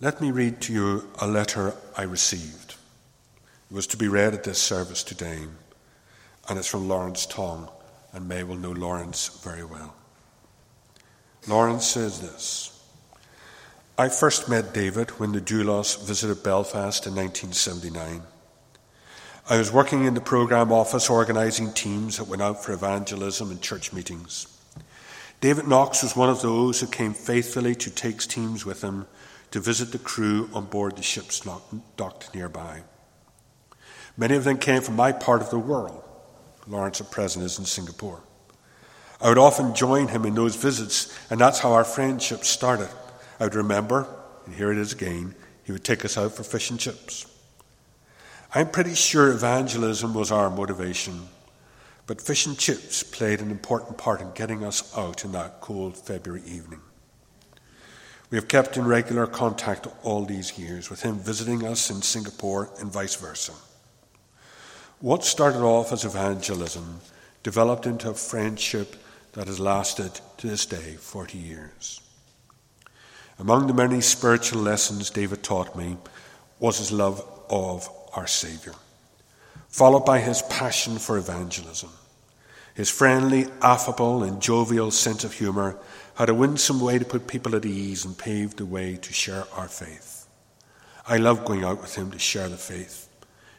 Let 0.00 0.22
me 0.22 0.30
read 0.30 0.62
to 0.62 0.72
you 0.72 1.08
a 1.20 1.26
letter 1.26 1.74
I 1.98 2.04
received. 2.04 2.76
It 3.70 3.74
was 3.74 3.86
to 3.88 3.98
be 3.98 4.08
read 4.08 4.32
at 4.32 4.44
this 4.44 4.58
service 4.58 5.02
today, 5.02 5.40
and 6.48 6.58
it's 6.58 6.68
from 6.68 6.88
Lawrence 6.88 7.26
Tong, 7.26 7.68
and 8.12 8.28
May 8.28 8.42
will 8.42 8.56
know 8.56 8.72
Lawrence 8.72 9.40
very 9.42 9.64
well. 9.64 9.94
Lawrence 11.46 11.86
says 11.86 12.20
this 12.20 12.78
I 13.98 14.08
first 14.08 14.48
met 14.48 14.72
David 14.72 15.10
when 15.12 15.32
the 15.32 15.40
Doulos 15.40 16.06
visited 16.06 16.42
Belfast 16.42 17.06
in 17.06 17.14
1979. 17.14 18.22
I 19.50 19.58
was 19.58 19.72
working 19.72 20.04
in 20.04 20.14
the 20.14 20.20
programme 20.20 20.72
office 20.72 21.08
organising 21.08 21.72
teams 21.72 22.18
that 22.18 22.28
went 22.28 22.42
out 22.42 22.62
for 22.62 22.72
evangelism 22.72 23.50
and 23.50 23.62
church 23.62 23.92
meetings. 23.92 24.46
David 25.40 25.66
Knox 25.66 26.02
was 26.02 26.16
one 26.16 26.28
of 26.28 26.42
those 26.42 26.80
who 26.80 26.86
came 26.86 27.14
faithfully 27.14 27.74
to 27.76 27.90
take 27.90 28.18
teams 28.20 28.66
with 28.66 28.82
him 28.82 29.06
to 29.50 29.60
visit 29.60 29.92
the 29.92 29.98
crew 29.98 30.50
on 30.52 30.66
board 30.66 30.96
the 30.96 31.02
ships 31.02 31.46
docked 31.96 32.34
nearby. 32.34 32.82
Many 34.16 34.34
of 34.34 34.44
them 34.44 34.58
came 34.58 34.82
from 34.82 34.96
my 34.96 35.12
part 35.12 35.40
of 35.40 35.50
the 35.50 35.58
world. 35.58 36.04
Lawrence 36.68 37.00
at 37.00 37.10
present 37.10 37.44
is 37.44 37.58
in 37.58 37.64
Singapore. 37.64 38.20
I 39.20 39.28
would 39.28 39.38
often 39.38 39.74
join 39.74 40.08
him 40.08 40.24
in 40.24 40.34
those 40.34 40.54
visits, 40.54 41.16
and 41.30 41.40
that's 41.40 41.58
how 41.58 41.72
our 41.72 41.84
friendship 41.84 42.44
started. 42.44 42.88
I 43.40 43.44
would 43.44 43.54
remember, 43.54 44.06
and 44.46 44.54
here 44.54 44.70
it 44.70 44.78
is 44.78 44.92
again, 44.92 45.34
he 45.64 45.72
would 45.72 45.84
take 45.84 46.04
us 46.04 46.16
out 46.16 46.32
for 46.32 46.44
fish 46.44 46.70
and 46.70 46.78
chips. 46.78 47.26
I'm 48.54 48.70
pretty 48.70 48.94
sure 48.94 49.32
evangelism 49.32 50.14
was 50.14 50.30
our 50.30 50.50
motivation, 50.50 51.28
but 52.06 52.20
fish 52.20 52.46
and 52.46 52.56
chips 52.56 53.02
played 53.02 53.40
an 53.40 53.50
important 53.50 53.98
part 53.98 54.20
in 54.20 54.30
getting 54.32 54.64
us 54.64 54.96
out 54.96 55.24
in 55.24 55.32
that 55.32 55.60
cold 55.60 55.96
February 55.96 56.42
evening. 56.46 56.80
We 58.30 58.36
have 58.36 58.48
kept 58.48 58.76
in 58.76 58.86
regular 58.86 59.26
contact 59.26 59.86
all 60.02 60.24
these 60.24 60.58
years, 60.58 60.90
with 60.90 61.02
him 61.02 61.18
visiting 61.18 61.66
us 61.66 61.90
in 61.90 62.02
Singapore 62.02 62.70
and 62.78 62.92
vice 62.92 63.16
versa. 63.16 63.52
What 65.00 65.24
started 65.24 65.60
off 65.60 65.92
as 65.92 66.04
evangelism 66.04 67.00
developed 67.44 67.86
into 67.86 68.10
a 68.10 68.14
friendship 68.14 68.96
that 69.32 69.46
has 69.46 69.60
lasted 69.60 70.20
to 70.38 70.48
this 70.48 70.66
day 70.66 70.96
40 70.98 71.38
years. 71.38 72.00
Among 73.38 73.68
the 73.68 73.74
many 73.74 74.00
spiritual 74.00 74.60
lessons 74.60 75.10
David 75.10 75.44
taught 75.44 75.76
me 75.76 75.98
was 76.58 76.78
his 76.78 76.90
love 76.90 77.24
of 77.48 77.88
our 78.14 78.26
Saviour, 78.26 78.74
followed 79.68 80.04
by 80.04 80.18
his 80.18 80.42
passion 80.42 80.98
for 80.98 81.16
evangelism. 81.16 81.90
His 82.74 82.90
friendly, 82.90 83.46
affable, 83.62 84.24
and 84.24 84.42
jovial 84.42 84.90
sense 84.90 85.22
of 85.22 85.32
humour 85.32 85.76
had 86.16 86.28
a 86.28 86.34
winsome 86.34 86.80
way 86.80 86.98
to 86.98 87.04
put 87.04 87.28
people 87.28 87.54
at 87.54 87.64
ease 87.64 88.04
and 88.04 88.18
paved 88.18 88.56
the 88.56 88.66
way 88.66 88.96
to 88.96 89.12
share 89.12 89.44
our 89.54 89.68
faith. 89.68 90.26
I 91.06 91.18
loved 91.18 91.46
going 91.46 91.62
out 91.62 91.80
with 91.80 91.94
him 91.94 92.10
to 92.10 92.18
share 92.18 92.48
the 92.48 92.56
faith. 92.56 93.07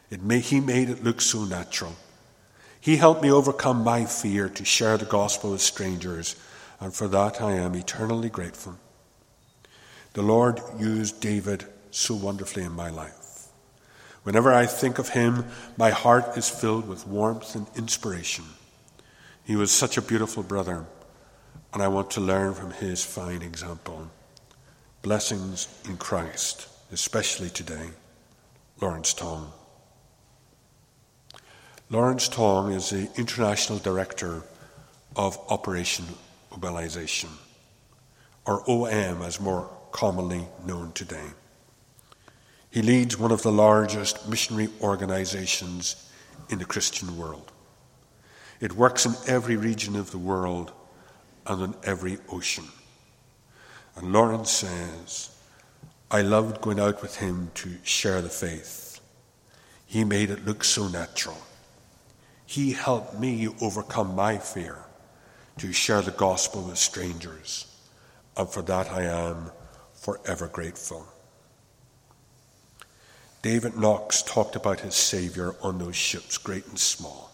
It 0.10 0.22
may, 0.22 0.40
he 0.40 0.60
made 0.60 0.90
it 0.90 1.04
look 1.04 1.22
so 1.22 1.46
natural. 1.46 1.96
He 2.80 2.98
helped 2.98 3.22
me 3.22 3.32
overcome 3.32 3.84
my 3.84 4.06
fear 4.06 4.50
to 4.50 4.66
share 4.66 4.98
the 4.98 5.06
gospel 5.06 5.52
with 5.52 5.62
strangers, 5.62 6.36
and 6.80 6.94
for 6.94 7.08
that 7.08 7.42
I 7.42 7.54
am 7.54 7.76
eternally 7.76 8.30
grateful. 8.30 8.78
The 10.14 10.22
Lord 10.22 10.60
used 10.78 11.22
David 11.22 11.66
so 11.92 12.16
wonderfully 12.16 12.64
in 12.64 12.72
my 12.72 12.90
life. 12.90 13.48
Whenever 14.24 14.54
I 14.54 14.66
think 14.66 15.00
of 15.00 15.10
him, 15.10 15.46
my 15.78 15.92
heart 15.92 16.38
is 16.38 16.50
filled 16.50 16.88
with 16.88 17.08
warmth 17.08 17.56
and 17.56 17.68
inspiration. 17.76 18.46
He 19.44 19.56
was 19.56 19.72
such 19.72 19.98
a 19.98 20.02
beautiful 20.02 20.44
brother 20.44 20.86
and 21.74 21.84
I 21.84 21.88
want 21.88 22.12
to 22.12 22.22
learn 22.22 22.54
from 22.54 22.72
his 22.72 23.04
fine 23.04 23.42
example. 23.42 24.10
Blessings 25.02 25.68
in 25.88 25.98
Christ, 25.98 26.68
especially 26.92 27.50
today. 27.50 27.90
Lawrence 28.82 29.14
Tong. 29.14 29.52
Lawrence 31.92 32.28
Tong 32.28 32.72
is 32.72 32.92
the 32.92 33.10
International 33.16 33.80
Director 33.80 34.44
of 35.16 35.40
Operation 35.50 36.06
Mobilization, 36.52 37.32
or 38.46 38.62
OM 38.70 39.24
as 39.24 39.40
more 39.40 39.68
commonly 39.92 40.48
known 40.68 40.92
today. 40.92 41.26
He 42.70 42.84
leads 42.84 43.18
one 43.18 43.32
of 43.32 43.42
the 43.42 43.52
largest 43.52 44.30
missionary 44.30 44.70
organizations 44.82 46.08
in 46.52 46.60
the 46.60 46.66
Christian 46.66 47.18
world. 47.18 47.52
It 48.62 48.74
works 48.74 49.08
in 49.08 49.16
every 49.26 49.56
region 49.56 49.96
of 49.96 50.12
the 50.12 50.20
world 50.20 50.72
and 51.48 51.64
on 51.64 51.76
every 51.84 52.20
ocean. 52.32 52.66
And 53.96 54.14
Lawrence 54.14 54.52
says, 54.52 55.36
I 56.12 56.22
loved 56.22 56.62
going 56.62 56.80
out 56.80 57.02
with 57.02 57.16
him 57.16 57.50
to 57.56 57.78
share 57.82 58.22
the 58.22 58.30
faith. 58.30 59.00
He 59.88 60.04
made 60.04 60.30
it 60.30 60.46
look 60.46 60.64
so 60.64 60.88
natural. 60.88 61.38
He 62.50 62.72
helped 62.72 63.14
me 63.20 63.48
overcome 63.62 64.16
my 64.16 64.40
fear 64.40 64.80
to 65.60 65.72
share 65.72 66.02
the 66.02 66.10
gospel 66.10 66.64
with 66.64 66.80
strangers, 66.80 67.68
and 68.36 68.50
for 68.50 68.64
that 68.64 68.90
I 68.92 69.04
am 69.04 69.52
forever 69.94 70.48
grateful. 70.48 71.06
David 73.44 73.78
Knox 73.78 74.24
talked 74.24 74.56
about 74.56 74.80
his 74.80 74.96
Saviour 74.96 75.58
on 75.62 75.78
those 75.78 75.96
ships, 75.96 76.40
great 76.40 76.66
and 76.66 76.80
small. 76.80 77.30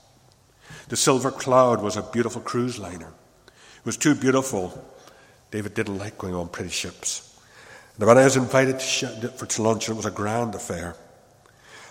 The 0.90 0.98
Silver 0.98 1.32
Cloud 1.32 1.82
was 1.82 1.96
a 1.96 2.02
beautiful 2.02 2.42
cruise 2.42 2.78
liner. 2.78 3.14
It 3.48 3.86
was 3.86 3.96
too 3.96 4.16
beautiful. 4.16 4.86
David 5.50 5.76
didn't 5.76 5.98
like 5.98 6.18
going 6.18 6.36
on 6.36 6.50
pretty 6.50 6.72
ships. 6.72 7.40
And 7.98 8.06
when 8.06 8.18
I 8.18 8.26
was 8.26 8.36
invited 8.36 8.82
to, 8.82 9.30
for 9.30 9.46
to 9.46 9.62
lunch, 9.64 9.88
it 9.88 9.94
was 9.94 10.06
a 10.06 10.12
grand 10.12 10.56
affair. 10.56 10.98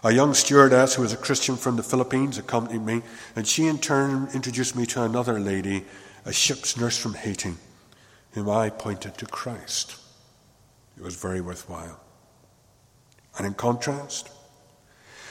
A 0.05 0.13
young 0.13 0.35
stewardess 0.35 0.95
who 0.95 1.03
was 1.03 1.15
a 1.15 1.17
Christian 1.17 1.57
from 1.57 1.77
the 1.77 1.83
Philippines 1.83 2.37
accompanied 2.37 2.85
me, 2.85 3.01
and 3.35 3.49
she 3.49 3.67
in 3.67 3.79
turn 3.79 4.29
introduced 4.35 4.77
me 4.77 4.85
to 4.85 5.03
another 5.03 5.41
lady, 5.41 5.87
a 6.27 6.33
ship's 6.33 6.77
nurse 6.77 6.99
from 6.99 7.15
Haiti, 7.15 7.55
whom 8.33 8.51
I 8.51 8.69
pointed 8.69 9.17
to 9.17 9.25
Christ. 9.25 9.97
It 10.99 11.03
was 11.03 11.17
very 11.17 11.41
worthwhile. 11.41 11.99
And 13.39 13.47
in 13.47 13.55
contrast, 13.55 14.31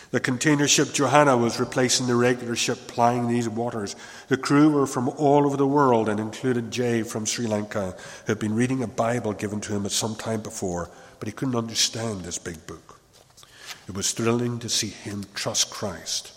the 0.09 0.19
container 0.19 0.67
ship 0.67 0.91
Johanna 0.91 1.38
was 1.38 1.59
replacing 1.59 2.07
the 2.07 2.15
regular 2.15 2.55
ship 2.55 2.88
plying 2.88 3.28
these 3.28 3.47
waters. 3.47 3.95
The 4.28 4.38
crew 4.38 4.71
were 4.71 4.88
from 4.88 5.07
all 5.07 5.45
over 5.45 5.55
the 5.55 5.67
world 5.67 6.09
and 6.09 6.19
included 6.19 6.71
Jay 6.71 7.03
from 7.03 7.26
Sri 7.26 7.45
Lanka, 7.45 7.95
who 8.26 8.32
had 8.32 8.39
been 8.39 8.55
reading 8.55 8.82
a 8.82 8.88
Bible 8.88 9.34
given 9.34 9.61
to 9.61 9.76
him 9.76 9.86
at 9.86 9.91
some 9.91 10.15
time 10.15 10.41
before, 10.41 10.89
but 11.19 11.28
he 11.28 11.32
couldn't 11.32 11.55
understand 11.55 12.21
this 12.21 12.39
big 12.39 12.65
book. 12.65 12.93
It 13.88 13.96
was 13.96 14.12
thrilling 14.12 14.60
to 14.60 14.70
see 14.70 14.90
him 14.90 15.26
trust 15.34 15.70
Christ 15.70 16.32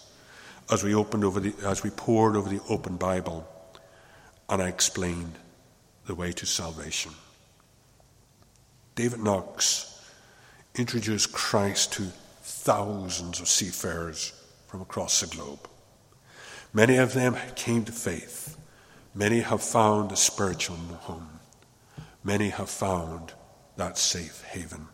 as 0.71 0.83
we 0.83 0.95
opened 0.95 1.25
over 1.25 1.41
the, 1.41 1.55
as 1.65 1.83
we 1.83 1.91
pored 1.91 2.37
over 2.37 2.49
the 2.49 2.63
open 2.69 2.97
Bible, 2.97 3.47
and 4.49 4.61
I 4.61 4.69
explained 4.69 5.35
the 6.07 6.15
way 6.15 6.33
to 6.33 6.47
salvation. 6.47 7.13
David 8.95 9.21
Knox 9.21 10.01
introduced 10.75 11.33
Christ 11.33 11.93
to 11.95 12.03
thousands 12.43 13.41
of 13.41 13.49
seafarers 13.49 14.33
from 14.67 14.81
across 14.81 15.21
the 15.21 15.27
globe. 15.27 15.69
Many 16.73 16.97
of 16.97 17.13
them 17.13 17.37
came 17.55 17.85
to 17.85 17.93
faith. 17.93 18.57
Many 19.15 19.41
have 19.41 19.63
found 19.63 20.13
a 20.13 20.17
spiritual 20.17 20.77
home. 20.77 21.41
Many 22.25 22.51
have 22.51 22.69
found 22.69 23.33
that 23.77 23.99
safe 23.99 24.43
haven. 24.45 24.89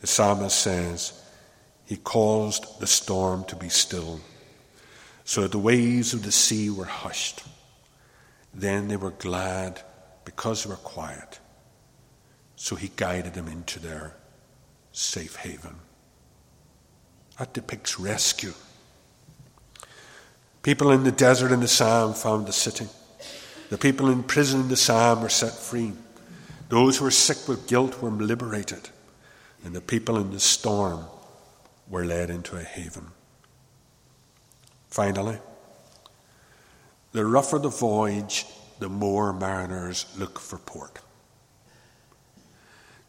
The 0.00 0.06
psalmist 0.06 0.58
says, 0.58 1.12
He 1.84 1.96
caused 1.96 2.80
the 2.80 2.86
storm 2.86 3.44
to 3.44 3.56
be 3.56 3.68
still, 3.68 4.20
so 5.24 5.42
that 5.42 5.52
the 5.52 5.58
waves 5.58 6.14
of 6.14 6.22
the 6.22 6.32
sea 6.32 6.70
were 6.70 6.84
hushed. 6.84 7.42
Then 8.54 8.88
they 8.88 8.96
were 8.96 9.10
glad 9.10 9.82
because 10.24 10.64
they 10.64 10.70
were 10.70 10.76
quiet. 10.76 11.40
So 12.56 12.76
He 12.76 12.90
guided 12.96 13.34
them 13.34 13.48
into 13.48 13.80
their 13.80 14.14
safe 14.92 15.36
haven. 15.36 15.76
That 17.38 17.52
depicts 17.52 18.00
rescue. 18.00 18.54
People 20.62 20.90
in 20.90 21.04
the 21.04 21.12
desert 21.12 21.52
in 21.52 21.60
the 21.60 21.68
psalm 21.68 22.14
found 22.14 22.46
the 22.46 22.52
city. 22.52 22.86
The 23.70 23.78
people 23.78 24.10
in 24.10 24.22
prison 24.22 24.62
in 24.62 24.68
the 24.68 24.76
psalm 24.76 25.22
were 25.22 25.28
set 25.28 25.52
free. 25.52 25.92
Those 26.68 26.98
who 26.98 27.04
were 27.04 27.10
sick 27.10 27.48
with 27.48 27.68
guilt 27.68 28.02
were 28.02 28.10
liberated. 28.10 28.90
And 29.64 29.74
the 29.74 29.80
people 29.80 30.16
in 30.16 30.30
the 30.30 30.40
storm 30.40 31.04
were 31.88 32.04
led 32.04 32.30
into 32.30 32.56
a 32.56 32.62
haven. 32.62 33.06
Finally, 34.88 35.38
the 37.12 37.24
rougher 37.24 37.58
the 37.58 37.68
voyage, 37.68 38.46
the 38.78 38.88
more 38.88 39.32
mariners 39.32 40.06
look 40.18 40.38
for 40.38 40.58
port. 40.58 41.00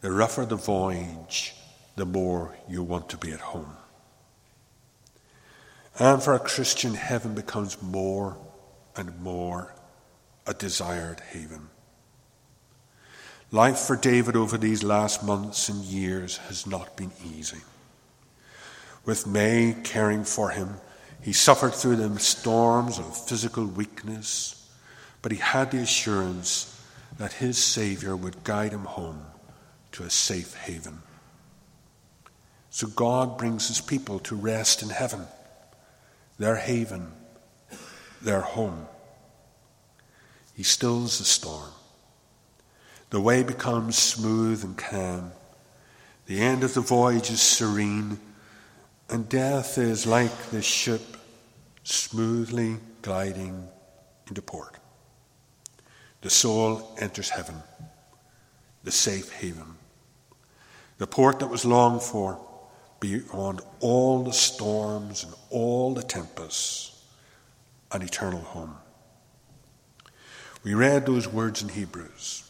The 0.02 0.12
rougher 0.12 0.46
the 0.46 0.56
voyage, 0.56 1.54
the 1.96 2.06
more 2.06 2.56
you 2.70 2.84
want 2.84 3.10
to 3.10 3.18
be 3.18 3.32
at 3.32 3.42
home. 3.42 3.76
And 6.00 6.24
for 6.24 6.34
a 6.34 6.40
Christian, 6.40 6.94
heaven 6.94 7.36
becomes 7.36 7.82
more 7.82 8.38
and 8.96 9.20
more 9.20 9.74
a 10.48 10.54
desired 10.54 11.20
haven. 11.32 11.70
Life 13.52 13.80
for 13.80 13.96
David 13.96 14.36
over 14.36 14.60
these 14.60 14.84
last 14.84 15.24
months 15.24 15.70
and 15.70 15.84
years 15.84 16.38
has 16.38 16.68
not 16.68 16.96
been 16.96 17.12
easy. 17.36 17.62
With 19.06 19.26
May 19.26 19.76
caring 19.84 20.24
for 20.24 20.52
him, 20.52 20.76
he 21.22 21.34
suffered 21.34 21.74
through 21.74 21.96
the 21.96 22.20
storms 22.20 23.00
of 23.00 23.28
physical 23.28 23.66
weakness, 23.66 24.70
but 25.24 25.32
he 25.32 25.40
had 25.40 25.72
the 25.72 25.80
assurance 25.80 26.80
that 27.18 27.34
his 27.34 27.58
Saviour 27.58 28.16
would 28.16 28.44
guide 28.44 28.72
him 28.72 28.86
home 28.86 29.26
to 29.94 30.04
a 30.04 30.12
safe 30.12 30.56
haven. 30.56 31.02
So 32.70 32.86
God 32.86 33.40
brings 33.40 33.68
his 33.68 33.82
people 33.82 34.20
to 34.20 34.36
rest 34.36 34.84
in 34.84 34.90
heaven, 34.90 35.26
their 36.38 36.56
haven, 36.56 37.12
their 38.22 38.42
home. 38.42 38.88
He 40.54 40.62
stills 40.62 41.18
the 41.18 41.26
storm. 41.26 41.72
The 43.10 43.20
way 43.20 43.44
becomes 43.44 43.98
smooth 43.98 44.64
and 44.64 44.78
calm. 44.78 45.32
The 46.28 46.42
end 46.42 46.64
of 46.64 46.76
the 46.76 46.82
voyage 46.82 47.32
is 47.32 47.42
serene, 47.42 48.20
and 49.10 49.28
death 49.28 49.80
is 49.80 50.06
like 50.06 50.52
the 50.52 50.62
ship 50.62 51.02
smoothly 51.84 52.78
gliding 53.02 53.68
into 54.28 54.42
port. 54.44 54.76
The 56.22 56.30
soul 56.30 56.96
enters 57.00 57.30
heaven, 57.30 57.56
the 58.84 58.92
safe 58.92 59.32
haven, 59.32 59.76
the 61.00 61.08
port 61.08 61.40
that 61.40 61.48
was 61.48 61.66
longed 61.66 62.04
for 62.04 62.40
beyond 63.00 63.62
all 63.80 64.24
the 64.24 64.34
storms 64.34 65.24
and 65.24 65.34
all 65.50 65.94
the 65.94 66.04
tempests, 66.04 67.04
an 67.92 68.04
eternal 68.04 68.42
home. 68.42 68.76
We 70.64 70.74
read 70.74 71.06
those 71.06 71.28
words 71.28 71.64
in 71.64 71.70
Hebrews. 71.70 72.49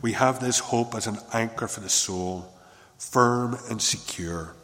We 0.00 0.12
have 0.12 0.40
this 0.40 0.58
hope 0.58 0.94
as 0.94 1.06
an 1.06 1.18
anchor 1.32 1.68
for 1.68 1.80
the 1.80 1.88
soul, 1.88 2.52
firm 2.98 3.58
and 3.68 3.82
secure. 3.82 4.54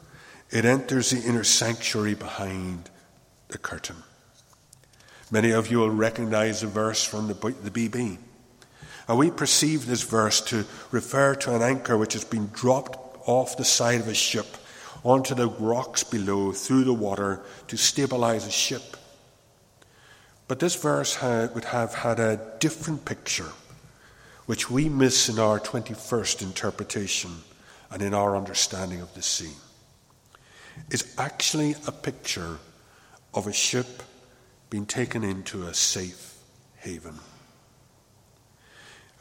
It 0.50 0.64
enters 0.64 1.10
the 1.10 1.20
inner 1.20 1.44
sanctuary 1.44 2.14
behind 2.14 2.90
the 3.48 3.58
curtain. 3.58 3.96
Many 5.30 5.50
of 5.50 5.70
you 5.70 5.78
will 5.78 5.90
recognize 5.90 6.60
the 6.60 6.68
verse 6.68 7.04
from 7.04 7.26
the, 7.26 7.34
the 7.34 7.70
BB. 7.70 8.18
And 9.08 9.18
we 9.18 9.30
perceive 9.30 9.86
this 9.86 10.02
verse 10.02 10.40
to 10.42 10.64
refer 10.90 11.34
to 11.36 11.54
an 11.54 11.62
anchor 11.62 11.98
which 11.98 12.12
has 12.12 12.24
been 12.24 12.48
dropped 12.48 12.98
off 13.26 13.56
the 13.56 13.64
side 13.64 14.00
of 14.00 14.08
a 14.08 14.14
ship 14.14 14.46
onto 15.02 15.34
the 15.34 15.48
rocks 15.48 16.04
below 16.04 16.52
through 16.52 16.84
the 16.84 16.94
water 16.94 17.40
to 17.68 17.76
stabilize 17.76 18.46
a 18.46 18.50
ship. 18.50 18.96
But 20.48 20.60
this 20.60 20.74
verse 20.74 21.16
had, 21.16 21.54
would 21.54 21.66
have 21.66 21.94
had 21.94 22.20
a 22.20 22.40
different 22.58 23.04
picture, 23.04 23.50
which 24.46 24.70
we 24.70 24.88
miss 24.88 25.28
in 25.28 25.38
our 25.38 25.58
21st 25.58 26.42
interpretation 26.42 27.30
and 27.90 28.02
in 28.02 28.12
our 28.12 28.36
understanding 28.36 29.00
of 29.00 29.12
the 29.14 29.22
sea. 29.22 29.52
is 30.90 31.14
actually 31.18 31.76
a 31.86 31.92
picture 31.92 32.58
of 33.32 33.46
a 33.46 33.52
ship 33.52 34.02
being 34.70 34.86
taken 34.86 35.22
into 35.22 35.66
a 35.66 35.74
safe 35.74 36.34
haven. 36.78 37.14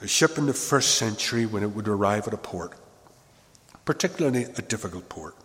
A 0.02 0.08
ship 0.08 0.38
in 0.38 0.48
the 0.48 0.54
first 0.54 0.96
century, 0.96 1.46
when 1.46 1.64
it 1.64 1.72
would 1.72 1.88
arrive 1.88 2.28
at 2.28 2.34
a 2.34 2.38
port, 2.38 2.74
particularly 3.86 4.44
a 4.44 4.62
difficult 4.62 5.08
port, 5.10 5.36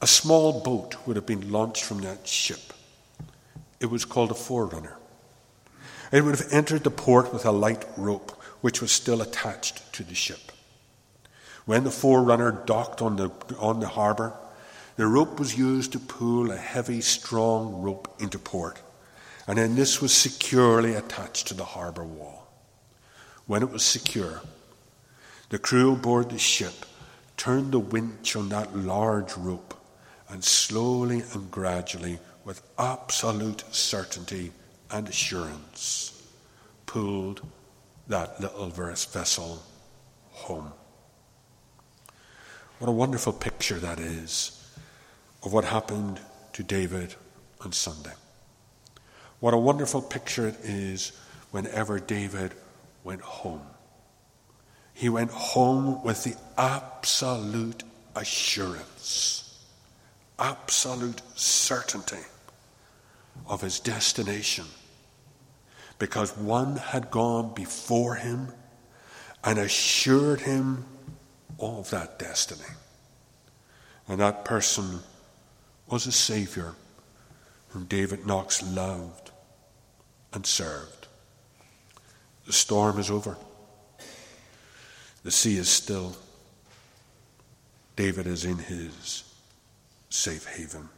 a 0.00 0.06
small 0.06 0.60
boat 0.60 0.96
would 1.06 1.16
have 1.16 1.26
been 1.26 1.50
launched 1.50 1.84
from 1.84 2.00
that 2.02 2.26
ship. 2.26 2.72
It 3.80 3.86
was 3.86 4.04
called 4.04 4.30
a 4.30 4.34
forerunner. 4.34 4.96
It 6.12 6.22
would 6.22 6.38
have 6.38 6.52
entered 6.52 6.84
the 6.84 6.90
port 6.90 7.32
with 7.32 7.44
a 7.44 7.50
light 7.50 7.84
rope, 7.96 8.40
which 8.64 8.80
was 8.80 8.90
still 8.90 9.20
attached 9.20 9.92
to 9.92 10.02
the 10.02 10.14
ship. 10.14 10.50
When 11.66 11.84
the 11.84 11.90
forerunner 11.90 12.50
docked 12.64 13.02
on 13.02 13.16
the, 13.16 13.30
on 13.58 13.80
the 13.80 13.88
harbour, 13.88 14.32
the 14.96 15.06
rope 15.06 15.38
was 15.38 15.58
used 15.58 15.92
to 15.92 15.98
pull 15.98 16.50
a 16.50 16.56
heavy, 16.56 17.02
strong 17.02 17.82
rope 17.82 18.16
into 18.18 18.38
port, 18.38 18.80
And 19.46 19.58
then 19.58 19.74
this 19.74 20.00
was 20.00 20.14
securely 20.14 20.94
attached 20.94 21.48
to 21.48 21.54
the 21.54 21.66
harbour 21.76 22.04
wall. 22.04 22.48
When 23.46 23.62
it 23.62 23.70
was 23.70 23.84
secure, 23.84 24.40
the 25.50 25.58
crew 25.58 25.92
aboard 25.92 26.30
the 26.30 26.38
ship 26.38 26.86
turned 27.36 27.72
the 27.72 27.78
winch 27.78 28.34
on 28.34 28.48
that 28.48 28.74
large 28.74 29.36
rope 29.36 29.74
and 30.30 30.42
slowly 30.42 31.22
and 31.34 31.50
gradually, 31.50 32.18
with 32.46 32.62
absolute 32.78 33.62
certainty 33.70 34.52
and 34.90 35.06
assurance, 35.06 36.26
pulled 36.86 37.42
that 38.08 38.40
little 38.40 38.68
vessel 38.68 39.62
home. 40.30 40.72
What 42.78 42.88
a 42.88 42.92
wonderful 42.92 43.32
picture 43.32 43.78
that 43.78 43.98
is 43.98 44.60
of 45.42 45.52
what 45.52 45.64
happened 45.64 46.20
to 46.54 46.62
David 46.62 47.14
on 47.60 47.72
Sunday. 47.72 48.12
What 49.40 49.54
a 49.54 49.58
wonderful 49.58 50.02
picture 50.02 50.48
it 50.48 50.56
is 50.62 51.12
whenever 51.50 51.98
David 51.98 52.52
went 53.04 53.20
home. 53.20 53.62
He 54.92 55.08
went 55.08 55.30
home 55.30 56.02
with 56.04 56.24
the 56.24 56.36
absolute 56.56 57.82
assurance, 58.14 59.64
absolute 60.38 61.20
certainty 61.34 62.24
of 63.46 63.60
his 63.60 63.80
destination 63.80 64.66
because 65.98 66.36
one 66.36 66.76
had 66.76 67.10
gone 67.10 67.54
before 67.54 68.16
him 68.16 68.48
and 69.42 69.58
assured 69.58 70.40
him 70.40 70.84
of 71.58 71.90
that 71.90 72.18
destiny. 72.18 72.68
And 74.08 74.20
that 74.20 74.44
person 74.44 75.00
was 75.88 76.06
a 76.06 76.12
Saviour 76.12 76.74
whom 77.68 77.84
David 77.84 78.26
Knox 78.26 78.62
loved 78.62 79.30
and 80.32 80.46
served. 80.46 81.08
The 82.46 82.52
storm 82.52 82.98
is 82.98 83.10
over. 83.10 83.36
The 85.22 85.30
sea 85.30 85.56
is 85.56 85.68
still. 85.68 86.16
David 87.96 88.26
is 88.26 88.44
in 88.44 88.58
his 88.58 89.24
safe 90.10 90.46
haven. 90.46 90.88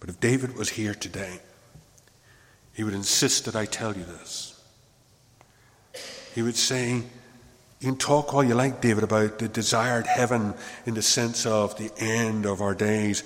But 0.00 0.10
if 0.10 0.18
David 0.18 0.56
was 0.56 0.70
here 0.70 0.94
today, 0.94 1.38
he 2.72 2.84
would 2.84 2.94
insist 2.94 3.44
that 3.44 3.56
I 3.56 3.66
tell 3.66 3.96
you 3.96 4.04
this. 4.04 4.60
He 6.34 6.42
would 6.42 6.56
say, 6.56 6.94
You 6.94 7.02
can 7.80 7.96
talk 7.96 8.32
all 8.32 8.42
you 8.42 8.54
like, 8.54 8.80
David, 8.80 9.04
about 9.04 9.38
the 9.38 9.48
desired 9.48 10.06
heaven 10.06 10.54
in 10.86 10.94
the 10.94 11.02
sense 11.02 11.44
of 11.44 11.76
the 11.76 11.90
end 11.98 12.46
of 12.46 12.62
our 12.62 12.74
days. 12.74 13.22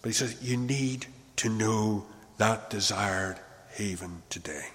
But 0.00 0.08
he 0.08 0.14
says, 0.14 0.36
You 0.42 0.56
need 0.56 1.06
to 1.36 1.48
know 1.48 2.06
that 2.38 2.70
desired 2.70 3.38
haven 3.70 4.22
today. 4.30 4.66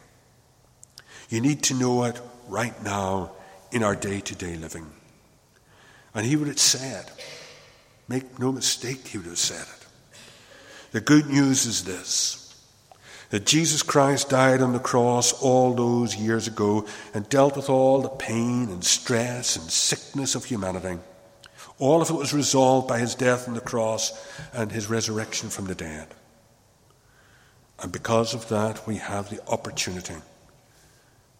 You 1.29 1.41
need 1.41 1.63
to 1.63 1.73
know 1.73 2.03
it 2.03 2.19
right 2.47 2.83
now 2.83 3.31
in 3.71 3.83
our 3.83 3.95
day 3.95 4.19
to 4.19 4.35
day 4.35 4.55
living. 4.55 4.85
And 6.13 6.25
he 6.25 6.35
would 6.35 6.47
have 6.47 6.59
said, 6.59 7.11
Make 8.07 8.39
no 8.39 8.51
mistake, 8.51 9.07
he 9.07 9.17
would 9.17 9.27
have 9.27 9.37
said 9.37 9.61
it. 9.61 9.85
The 10.91 11.01
good 11.01 11.27
news 11.27 11.65
is 11.65 11.83
this 11.83 12.48
that 13.29 13.45
Jesus 13.45 13.83
Christ 13.83 14.29
died 14.29 14.61
on 14.61 14.73
the 14.73 14.79
cross 14.79 15.33
all 15.33 15.73
those 15.73 16.15
years 16.15 16.47
ago 16.47 16.85
and 17.13 17.29
dealt 17.29 17.55
with 17.55 17.69
all 17.69 18.01
the 18.01 18.09
pain 18.09 18.69
and 18.69 18.83
stress 18.83 19.55
and 19.55 19.69
sickness 19.69 20.35
of 20.35 20.45
humanity. 20.45 20.97
All 21.77 22.01
of 22.01 22.09
it 22.09 22.15
was 22.15 22.33
resolved 22.33 22.87
by 22.87 22.99
his 22.99 23.15
death 23.15 23.47
on 23.47 23.53
the 23.53 23.61
cross 23.61 24.11
and 24.53 24.71
his 24.71 24.89
resurrection 24.89 25.49
from 25.49 25.65
the 25.65 25.75
dead. 25.75 26.07
And 27.81 27.91
because 27.91 28.33
of 28.33 28.49
that, 28.49 28.85
we 28.85 28.97
have 28.97 29.29
the 29.29 29.41
opportunity, 29.47 30.15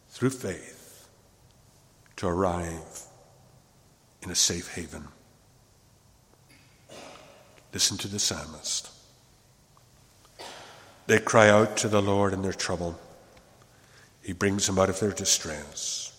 through 0.09 0.29
faith, 0.29 1.09
to 2.17 2.27
arrive 2.27 3.01
in 4.21 4.29
a 4.29 4.35
safe 4.35 4.73
haven. 4.73 5.07
Listen 7.73 7.97
to 7.97 8.07
the 8.07 8.19
psalmist. 8.19 8.89
They 11.09 11.17
cry 11.17 11.49
out 11.49 11.75
to 11.77 11.87
the 11.87 12.03
Lord 12.03 12.33
in 12.33 12.43
their 12.43 12.53
trouble. 12.53 12.95
He 14.21 14.31
brings 14.31 14.67
them 14.67 14.77
out 14.77 14.91
of 14.91 14.99
their 14.99 15.09
distress. 15.09 16.15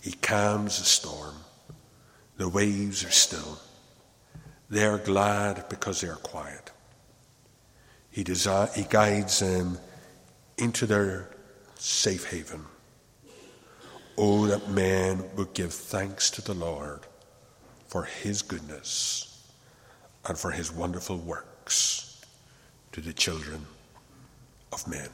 He 0.00 0.10
calms 0.10 0.80
the 0.80 0.84
storm. 0.84 1.36
The 2.36 2.48
waves 2.48 3.04
are 3.04 3.12
still. 3.12 3.60
They 4.68 4.84
are 4.84 4.98
glad 4.98 5.68
because 5.68 6.00
they 6.00 6.08
are 6.08 6.16
quiet. 6.16 6.72
He, 8.10 8.24
desi- 8.24 8.74
he 8.74 8.82
guides 8.82 9.38
them 9.38 9.78
into 10.58 10.86
their 10.86 11.30
safe 11.76 12.32
haven. 12.32 12.64
Oh, 14.18 14.44
that 14.46 14.70
man 14.70 15.22
would 15.36 15.54
give 15.54 15.72
thanks 15.72 16.32
to 16.32 16.42
the 16.42 16.54
Lord 16.54 17.06
for 17.86 18.02
his 18.02 18.42
goodness 18.42 19.40
and 20.26 20.36
for 20.36 20.50
his 20.50 20.72
wonderful 20.72 21.18
works 21.18 22.20
to 22.90 23.00
the 23.00 23.12
children 23.12 23.66
of 24.72 24.86
men. 24.88 25.08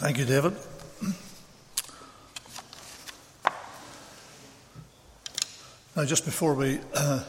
Thank 0.00 0.16
you, 0.16 0.24
David. 0.24 0.56
Now, 5.94 6.06
just 6.06 6.24
before 6.24 6.54
we 6.54 6.78
uh, 6.94 7.22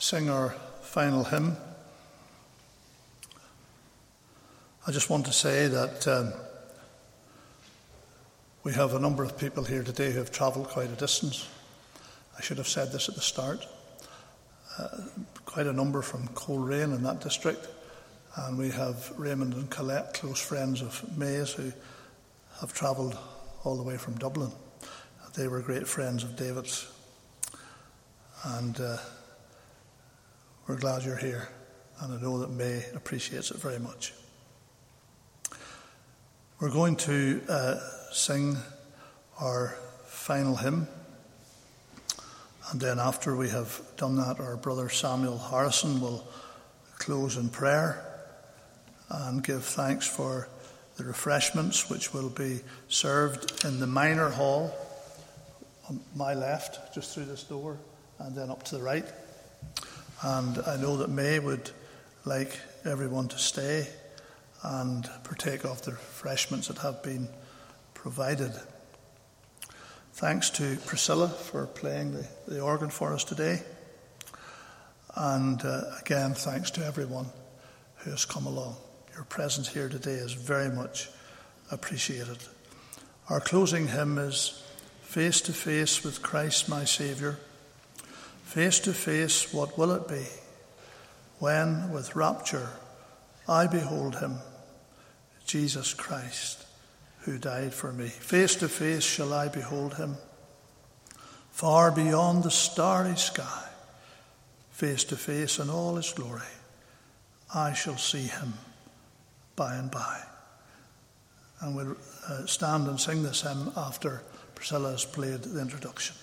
sing 0.00 0.28
our 0.28 0.50
final 0.82 1.22
hymn, 1.22 1.56
I 4.86 4.90
just 4.90 5.08
want 5.08 5.26
to 5.26 5.32
say 5.32 5.68
that 5.68 6.08
um, 6.08 6.32
we 8.64 8.72
have 8.72 8.94
a 8.94 8.98
number 8.98 9.22
of 9.22 9.38
people 9.38 9.62
here 9.62 9.84
today 9.84 10.10
who 10.10 10.18
have 10.18 10.32
travelled 10.32 10.66
quite 10.68 10.90
a 10.90 10.96
distance 10.96 11.46
I 12.38 12.40
should 12.40 12.58
have 12.58 12.68
said 12.68 12.92
this 12.92 13.08
at 13.08 13.16
the 13.16 13.20
start. 13.20 13.66
Uh, 14.78 14.88
quite 15.44 15.66
a 15.66 15.72
number 15.72 16.02
from 16.02 16.28
Coleraine 16.28 16.94
in 16.94 17.02
that 17.02 17.20
district. 17.20 17.66
And 18.36 18.56
we 18.56 18.70
have 18.70 19.12
Raymond 19.18 19.54
and 19.54 19.68
Colette, 19.68 20.14
close 20.14 20.40
friends 20.40 20.80
of 20.80 21.02
May's, 21.18 21.50
who 21.52 21.72
have 22.60 22.72
travelled 22.72 23.18
all 23.64 23.76
the 23.76 23.82
way 23.82 23.96
from 23.96 24.16
Dublin. 24.18 24.52
They 25.34 25.48
were 25.48 25.60
great 25.60 25.88
friends 25.88 26.22
of 26.22 26.36
David's. 26.36 26.86
And 28.44 28.80
uh, 28.80 28.98
we're 30.68 30.78
glad 30.78 31.02
you're 31.02 31.16
here. 31.16 31.48
And 32.00 32.16
I 32.16 32.22
know 32.22 32.38
that 32.38 32.50
May 32.50 32.84
appreciates 32.94 33.50
it 33.50 33.56
very 33.56 33.80
much. 33.80 34.12
We're 36.60 36.70
going 36.70 36.96
to 36.96 37.40
uh, 37.48 37.80
sing 38.12 38.56
our 39.40 39.76
final 40.06 40.54
hymn. 40.54 40.86
And 42.70 42.80
then 42.80 42.98
after 42.98 43.34
we 43.34 43.48
have 43.48 43.80
done 43.96 44.16
that, 44.16 44.40
our 44.40 44.56
brother 44.56 44.88
Samuel 44.90 45.38
Harrison 45.38 46.00
will 46.00 46.26
close 46.98 47.36
in 47.36 47.48
prayer 47.48 48.04
and 49.08 49.42
give 49.42 49.64
thanks 49.64 50.06
for 50.06 50.48
the 50.96 51.04
refreshments 51.04 51.88
which 51.88 52.12
will 52.12 52.28
be 52.28 52.60
served 52.88 53.64
in 53.64 53.80
the 53.80 53.86
minor 53.86 54.28
hall 54.28 54.74
on 55.88 56.00
my 56.14 56.34
left, 56.34 56.94
just 56.94 57.14
through 57.14 57.24
this 57.24 57.44
door, 57.44 57.78
and 58.18 58.36
then 58.36 58.50
up 58.50 58.64
to 58.64 58.76
the 58.76 58.82
right. 58.82 59.06
And 60.22 60.58
I 60.66 60.76
know 60.76 60.98
that 60.98 61.08
May 61.08 61.38
would 61.38 61.70
like 62.24 62.58
everyone 62.84 63.28
to 63.28 63.38
stay 63.38 63.88
and 64.62 65.08
partake 65.24 65.64
of 65.64 65.80
the 65.82 65.92
refreshments 65.92 66.68
that 66.68 66.78
have 66.78 67.02
been 67.02 67.28
provided. 67.94 68.52
Thanks 70.18 70.50
to 70.50 70.76
Priscilla 70.84 71.28
for 71.28 71.68
playing 71.68 72.10
the, 72.10 72.26
the 72.48 72.60
organ 72.60 72.90
for 72.90 73.14
us 73.14 73.22
today. 73.22 73.62
And 75.14 75.64
uh, 75.64 75.82
again, 76.00 76.34
thanks 76.34 76.72
to 76.72 76.84
everyone 76.84 77.26
who 77.98 78.10
has 78.10 78.24
come 78.24 78.44
along. 78.44 78.74
Your 79.14 79.22
presence 79.22 79.68
here 79.68 79.88
today 79.88 80.14
is 80.14 80.32
very 80.32 80.70
much 80.70 81.08
appreciated. 81.70 82.38
Our 83.28 83.38
closing 83.38 83.86
hymn 83.86 84.18
is 84.18 84.60
Face 85.02 85.40
to 85.42 85.52
Face 85.52 86.02
with 86.02 86.20
Christ 86.20 86.68
my 86.68 86.82
Saviour. 86.82 87.38
Face 88.42 88.80
to 88.80 88.92
face, 88.92 89.54
what 89.54 89.78
will 89.78 89.92
it 89.92 90.08
be 90.08 90.26
when, 91.38 91.92
with 91.92 92.16
rapture, 92.16 92.70
I 93.48 93.68
behold 93.68 94.16
him, 94.16 94.38
Jesus 95.46 95.94
Christ? 95.94 96.64
Who 97.28 97.38
died 97.38 97.74
for 97.74 97.92
me. 97.92 98.08
Face 98.08 98.56
to 98.56 98.68
face 98.68 99.04
shall 99.04 99.34
I 99.34 99.48
behold 99.48 99.94
him, 99.94 100.16
far 101.50 101.90
beyond 101.90 102.42
the 102.42 102.50
starry 102.50 103.16
sky. 103.16 103.64
Face 104.70 105.04
to 105.04 105.16
face 105.16 105.58
in 105.58 105.68
all 105.68 105.96
his 105.96 106.12
glory, 106.12 106.40
I 107.54 107.74
shall 107.74 107.98
see 107.98 108.22
him 108.22 108.54
by 109.56 109.74
and 109.74 109.90
by. 109.90 110.22
And 111.60 111.76
we'll 111.76 111.96
uh, 112.28 112.46
stand 112.46 112.86
and 112.86 112.98
sing 112.98 113.22
this 113.22 113.42
hymn 113.42 113.72
after 113.76 114.22
Priscilla 114.54 114.92
has 114.92 115.04
played 115.04 115.42
the 115.42 115.60
introduction. 115.60 116.14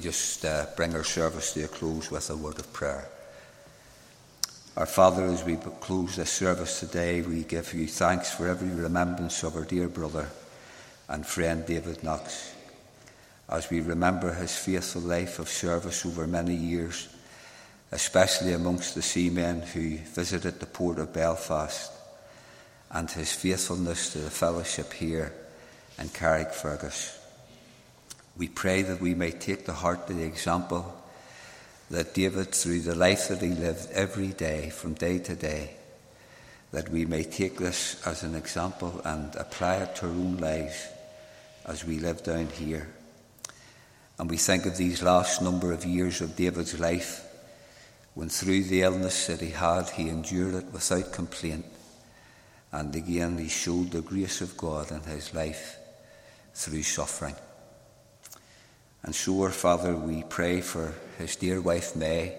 Just 0.00 0.44
uh, 0.44 0.66
bring 0.76 0.94
our 0.94 1.04
service 1.04 1.52
to 1.52 1.64
a 1.64 1.68
close 1.68 2.10
with 2.10 2.28
a 2.30 2.36
word 2.36 2.58
of 2.58 2.72
prayer? 2.72 3.06
Our 4.76 4.86
Father, 4.86 5.26
as 5.26 5.44
we 5.44 5.56
close 5.56 6.16
this 6.16 6.30
service 6.30 6.80
today, 6.80 7.22
we 7.22 7.44
give 7.44 7.74
you 7.74 7.86
thanks 7.86 8.32
for 8.32 8.48
every 8.48 8.70
remembrance 8.70 9.42
of 9.42 9.54
our 9.54 9.64
dear 9.64 9.88
brother 9.88 10.28
and 11.08 11.26
friend 11.26 11.66
David 11.66 12.02
Knox. 12.02 12.54
As 13.48 13.68
we 13.68 13.80
remember 13.80 14.32
his 14.32 14.56
faithful 14.56 15.02
life 15.02 15.38
of 15.38 15.48
service 15.48 16.06
over 16.06 16.26
many 16.26 16.54
years, 16.54 17.08
especially 17.92 18.52
amongst 18.52 18.94
the 18.94 19.02
seamen 19.02 19.62
who 19.62 19.98
visited 19.98 20.60
the 20.60 20.66
port 20.66 20.98
of 20.98 21.12
Belfast, 21.12 21.92
and 22.92 23.10
his 23.10 23.32
faithfulness 23.32 24.12
to 24.12 24.18
the 24.18 24.30
fellowship 24.30 24.92
here 24.92 25.32
in 25.98 26.08
Carrickfergus. 26.08 27.19
We 28.40 28.48
pray 28.48 28.80
that 28.80 29.02
we 29.02 29.14
may 29.14 29.32
take 29.32 29.66
to 29.66 29.74
heart 29.74 30.06
the 30.06 30.22
example 30.22 30.96
that 31.90 32.14
David, 32.14 32.54
through 32.54 32.80
the 32.80 32.94
life 32.94 33.28
that 33.28 33.42
he 33.42 33.50
lived 33.50 33.90
every 33.92 34.28
day, 34.28 34.70
from 34.70 34.94
day 34.94 35.18
to 35.18 35.34
day, 35.34 35.72
that 36.72 36.88
we 36.88 37.04
may 37.04 37.22
take 37.22 37.58
this 37.58 38.00
as 38.06 38.22
an 38.22 38.34
example 38.34 39.02
and 39.04 39.36
apply 39.36 39.74
it 39.82 39.96
to 39.96 40.06
our 40.06 40.12
own 40.12 40.38
lives 40.38 40.88
as 41.66 41.84
we 41.84 41.98
live 41.98 42.24
down 42.24 42.46
here. 42.46 42.88
And 44.18 44.30
we 44.30 44.38
think 44.38 44.64
of 44.64 44.78
these 44.78 45.02
last 45.02 45.42
number 45.42 45.70
of 45.70 45.84
years 45.84 46.22
of 46.22 46.34
David's 46.34 46.80
life, 46.80 47.22
when 48.14 48.30
through 48.30 48.62
the 48.64 48.80
illness 48.80 49.26
that 49.26 49.42
he 49.42 49.50
had, 49.50 49.90
he 49.90 50.08
endured 50.08 50.54
it 50.54 50.72
without 50.72 51.12
complaint. 51.12 51.66
And 52.72 52.96
again, 52.96 53.36
he 53.36 53.48
showed 53.48 53.90
the 53.90 54.00
grace 54.00 54.40
of 54.40 54.56
God 54.56 54.90
in 54.92 55.02
his 55.02 55.34
life 55.34 55.76
through 56.54 56.84
suffering. 56.84 57.34
And 59.02 59.14
so, 59.14 59.42
our 59.42 59.50
Father, 59.50 59.96
we 59.96 60.24
pray 60.24 60.60
for 60.60 60.94
his 61.18 61.36
dear 61.36 61.60
wife 61.60 61.96
May, 61.96 62.36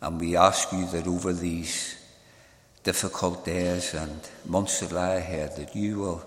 and 0.00 0.20
we 0.20 0.36
ask 0.36 0.72
you 0.72 0.86
that 0.86 1.06
over 1.06 1.32
these 1.32 1.96
difficult 2.82 3.44
days 3.44 3.94
and 3.94 4.20
months 4.46 4.80
that 4.80 4.92
lie 4.92 5.14
ahead, 5.14 5.56
that 5.56 5.76
you 5.76 5.98
will 5.98 6.26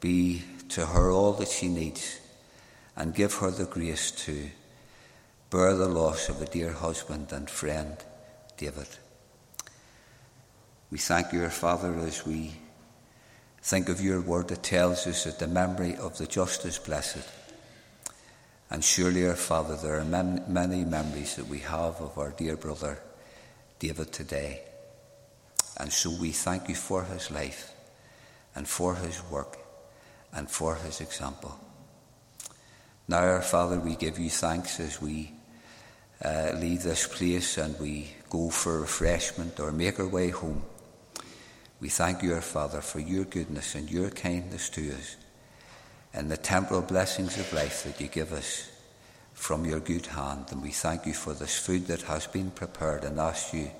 be 0.00 0.42
to 0.70 0.86
her 0.86 1.10
all 1.10 1.32
that 1.34 1.48
she 1.48 1.68
needs 1.68 2.20
and 2.96 3.14
give 3.14 3.34
her 3.34 3.50
the 3.50 3.64
grace 3.64 4.10
to 4.10 4.50
bear 5.50 5.74
the 5.74 5.88
loss 5.88 6.28
of 6.28 6.42
a 6.42 6.46
dear 6.46 6.72
husband 6.72 7.32
and 7.32 7.48
friend, 7.48 7.96
David. 8.56 8.88
We 10.90 10.98
thank 10.98 11.32
you, 11.32 11.48
Father, 11.48 11.94
as 12.00 12.26
we 12.26 12.52
think 13.62 13.88
of 13.88 14.00
your 14.00 14.20
word 14.20 14.48
that 14.48 14.62
tells 14.62 15.06
us 15.06 15.24
that 15.24 15.38
the 15.38 15.46
memory 15.46 15.96
of 15.96 16.18
the 16.18 16.26
just 16.26 16.64
is 16.64 16.78
blessed. 16.78 17.26
And 18.70 18.84
surely, 18.84 19.26
our 19.26 19.34
Father, 19.34 19.76
there 19.76 19.98
are 19.98 20.04
many 20.04 20.84
memories 20.84 21.34
that 21.34 21.48
we 21.48 21.58
have 21.58 22.00
of 22.00 22.16
our 22.16 22.30
dear 22.30 22.56
brother 22.56 23.02
David 23.80 24.12
today. 24.12 24.62
And 25.76 25.92
so 25.92 26.10
we 26.10 26.30
thank 26.30 26.68
you 26.68 26.76
for 26.76 27.02
his 27.02 27.32
life 27.32 27.72
and 28.54 28.68
for 28.68 28.94
his 28.94 29.22
work 29.28 29.58
and 30.32 30.48
for 30.48 30.76
his 30.76 31.00
example. 31.00 31.58
Now, 33.08 33.24
our 33.24 33.42
Father, 33.42 33.80
we 33.80 33.96
give 33.96 34.20
you 34.20 34.30
thanks 34.30 34.78
as 34.78 35.02
we 35.02 35.32
uh, 36.24 36.52
leave 36.54 36.84
this 36.84 37.08
place 37.08 37.58
and 37.58 37.76
we 37.80 38.10
go 38.28 38.50
for 38.50 38.80
refreshment 38.80 39.58
or 39.58 39.72
make 39.72 39.98
our 39.98 40.06
way 40.06 40.30
home. 40.30 40.62
We 41.80 41.88
thank 41.88 42.22
you, 42.22 42.34
our 42.34 42.42
Father, 42.42 42.82
for 42.82 43.00
your 43.00 43.24
goodness 43.24 43.74
and 43.74 43.90
your 43.90 44.10
kindness 44.10 44.68
to 44.70 44.92
us 44.92 45.16
and 46.12 46.30
the 46.30 46.36
temporal 46.36 46.82
blessings 46.82 47.38
of 47.38 47.52
life 47.52 47.84
that 47.84 48.00
you 48.00 48.08
give 48.08 48.32
us 48.32 48.70
from 49.32 49.64
your 49.64 49.80
good 49.80 50.06
hand. 50.06 50.46
And 50.50 50.62
we 50.62 50.70
thank 50.70 51.06
you 51.06 51.14
for 51.14 51.32
this 51.32 51.58
food 51.58 51.86
that 51.86 52.02
has 52.02 52.26
been 52.26 52.50
prepared 52.50 53.04
and 53.04 53.18
ask 53.18 53.54
you 53.54 53.70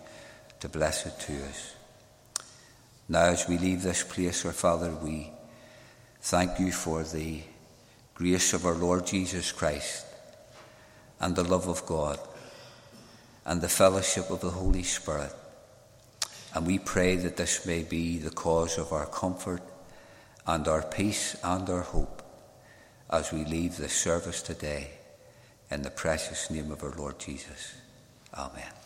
to 0.60 0.68
bless 0.68 1.06
it 1.06 1.18
to 1.20 1.32
us. 1.44 1.74
Now, 3.08 3.24
as 3.24 3.48
we 3.48 3.58
leave 3.58 3.82
this 3.82 4.04
place, 4.04 4.44
our 4.44 4.52
Father, 4.52 4.94
we 4.94 5.32
thank 6.22 6.60
you 6.60 6.70
for 6.70 7.02
the 7.02 7.42
grace 8.14 8.52
of 8.52 8.64
our 8.64 8.74
Lord 8.74 9.06
Jesus 9.06 9.50
Christ 9.50 10.06
and 11.18 11.34
the 11.34 11.44
love 11.44 11.66
of 11.68 11.84
God 11.86 12.18
and 13.44 13.60
the 13.60 13.68
fellowship 13.68 14.30
of 14.30 14.40
the 14.40 14.50
Holy 14.50 14.84
Spirit. 14.84 15.32
And 16.54 16.66
we 16.66 16.78
pray 16.78 17.16
that 17.16 17.36
this 17.36 17.66
may 17.66 17.82
be 17.82 18.18
the 18.18 18.30
cause 18.30 18.78
of 18.78 18.92
our 18.92 19.06
comfort 19.06 19.62
and 20.46 20.66
our 20.68 20.82
peace 20.82 21.36
and 21.42 21.68
our 21.68 21.82
hope 21.82 22.22
as 23.10 23.32
we 23.32 23.44
leave 23.44 23.76
this 23.76 23.92
service 23.92 24.42
today 24.42 24.90
in 25.70 25.82
the 25.82 25.90
precious 25.90 26.50
name 26.50 26.70
of 26.70 26.82
our 26.82 26.92
Lord 26.92 27.18
Jesus. 27.18 27.74
Amen. 28.34 28.79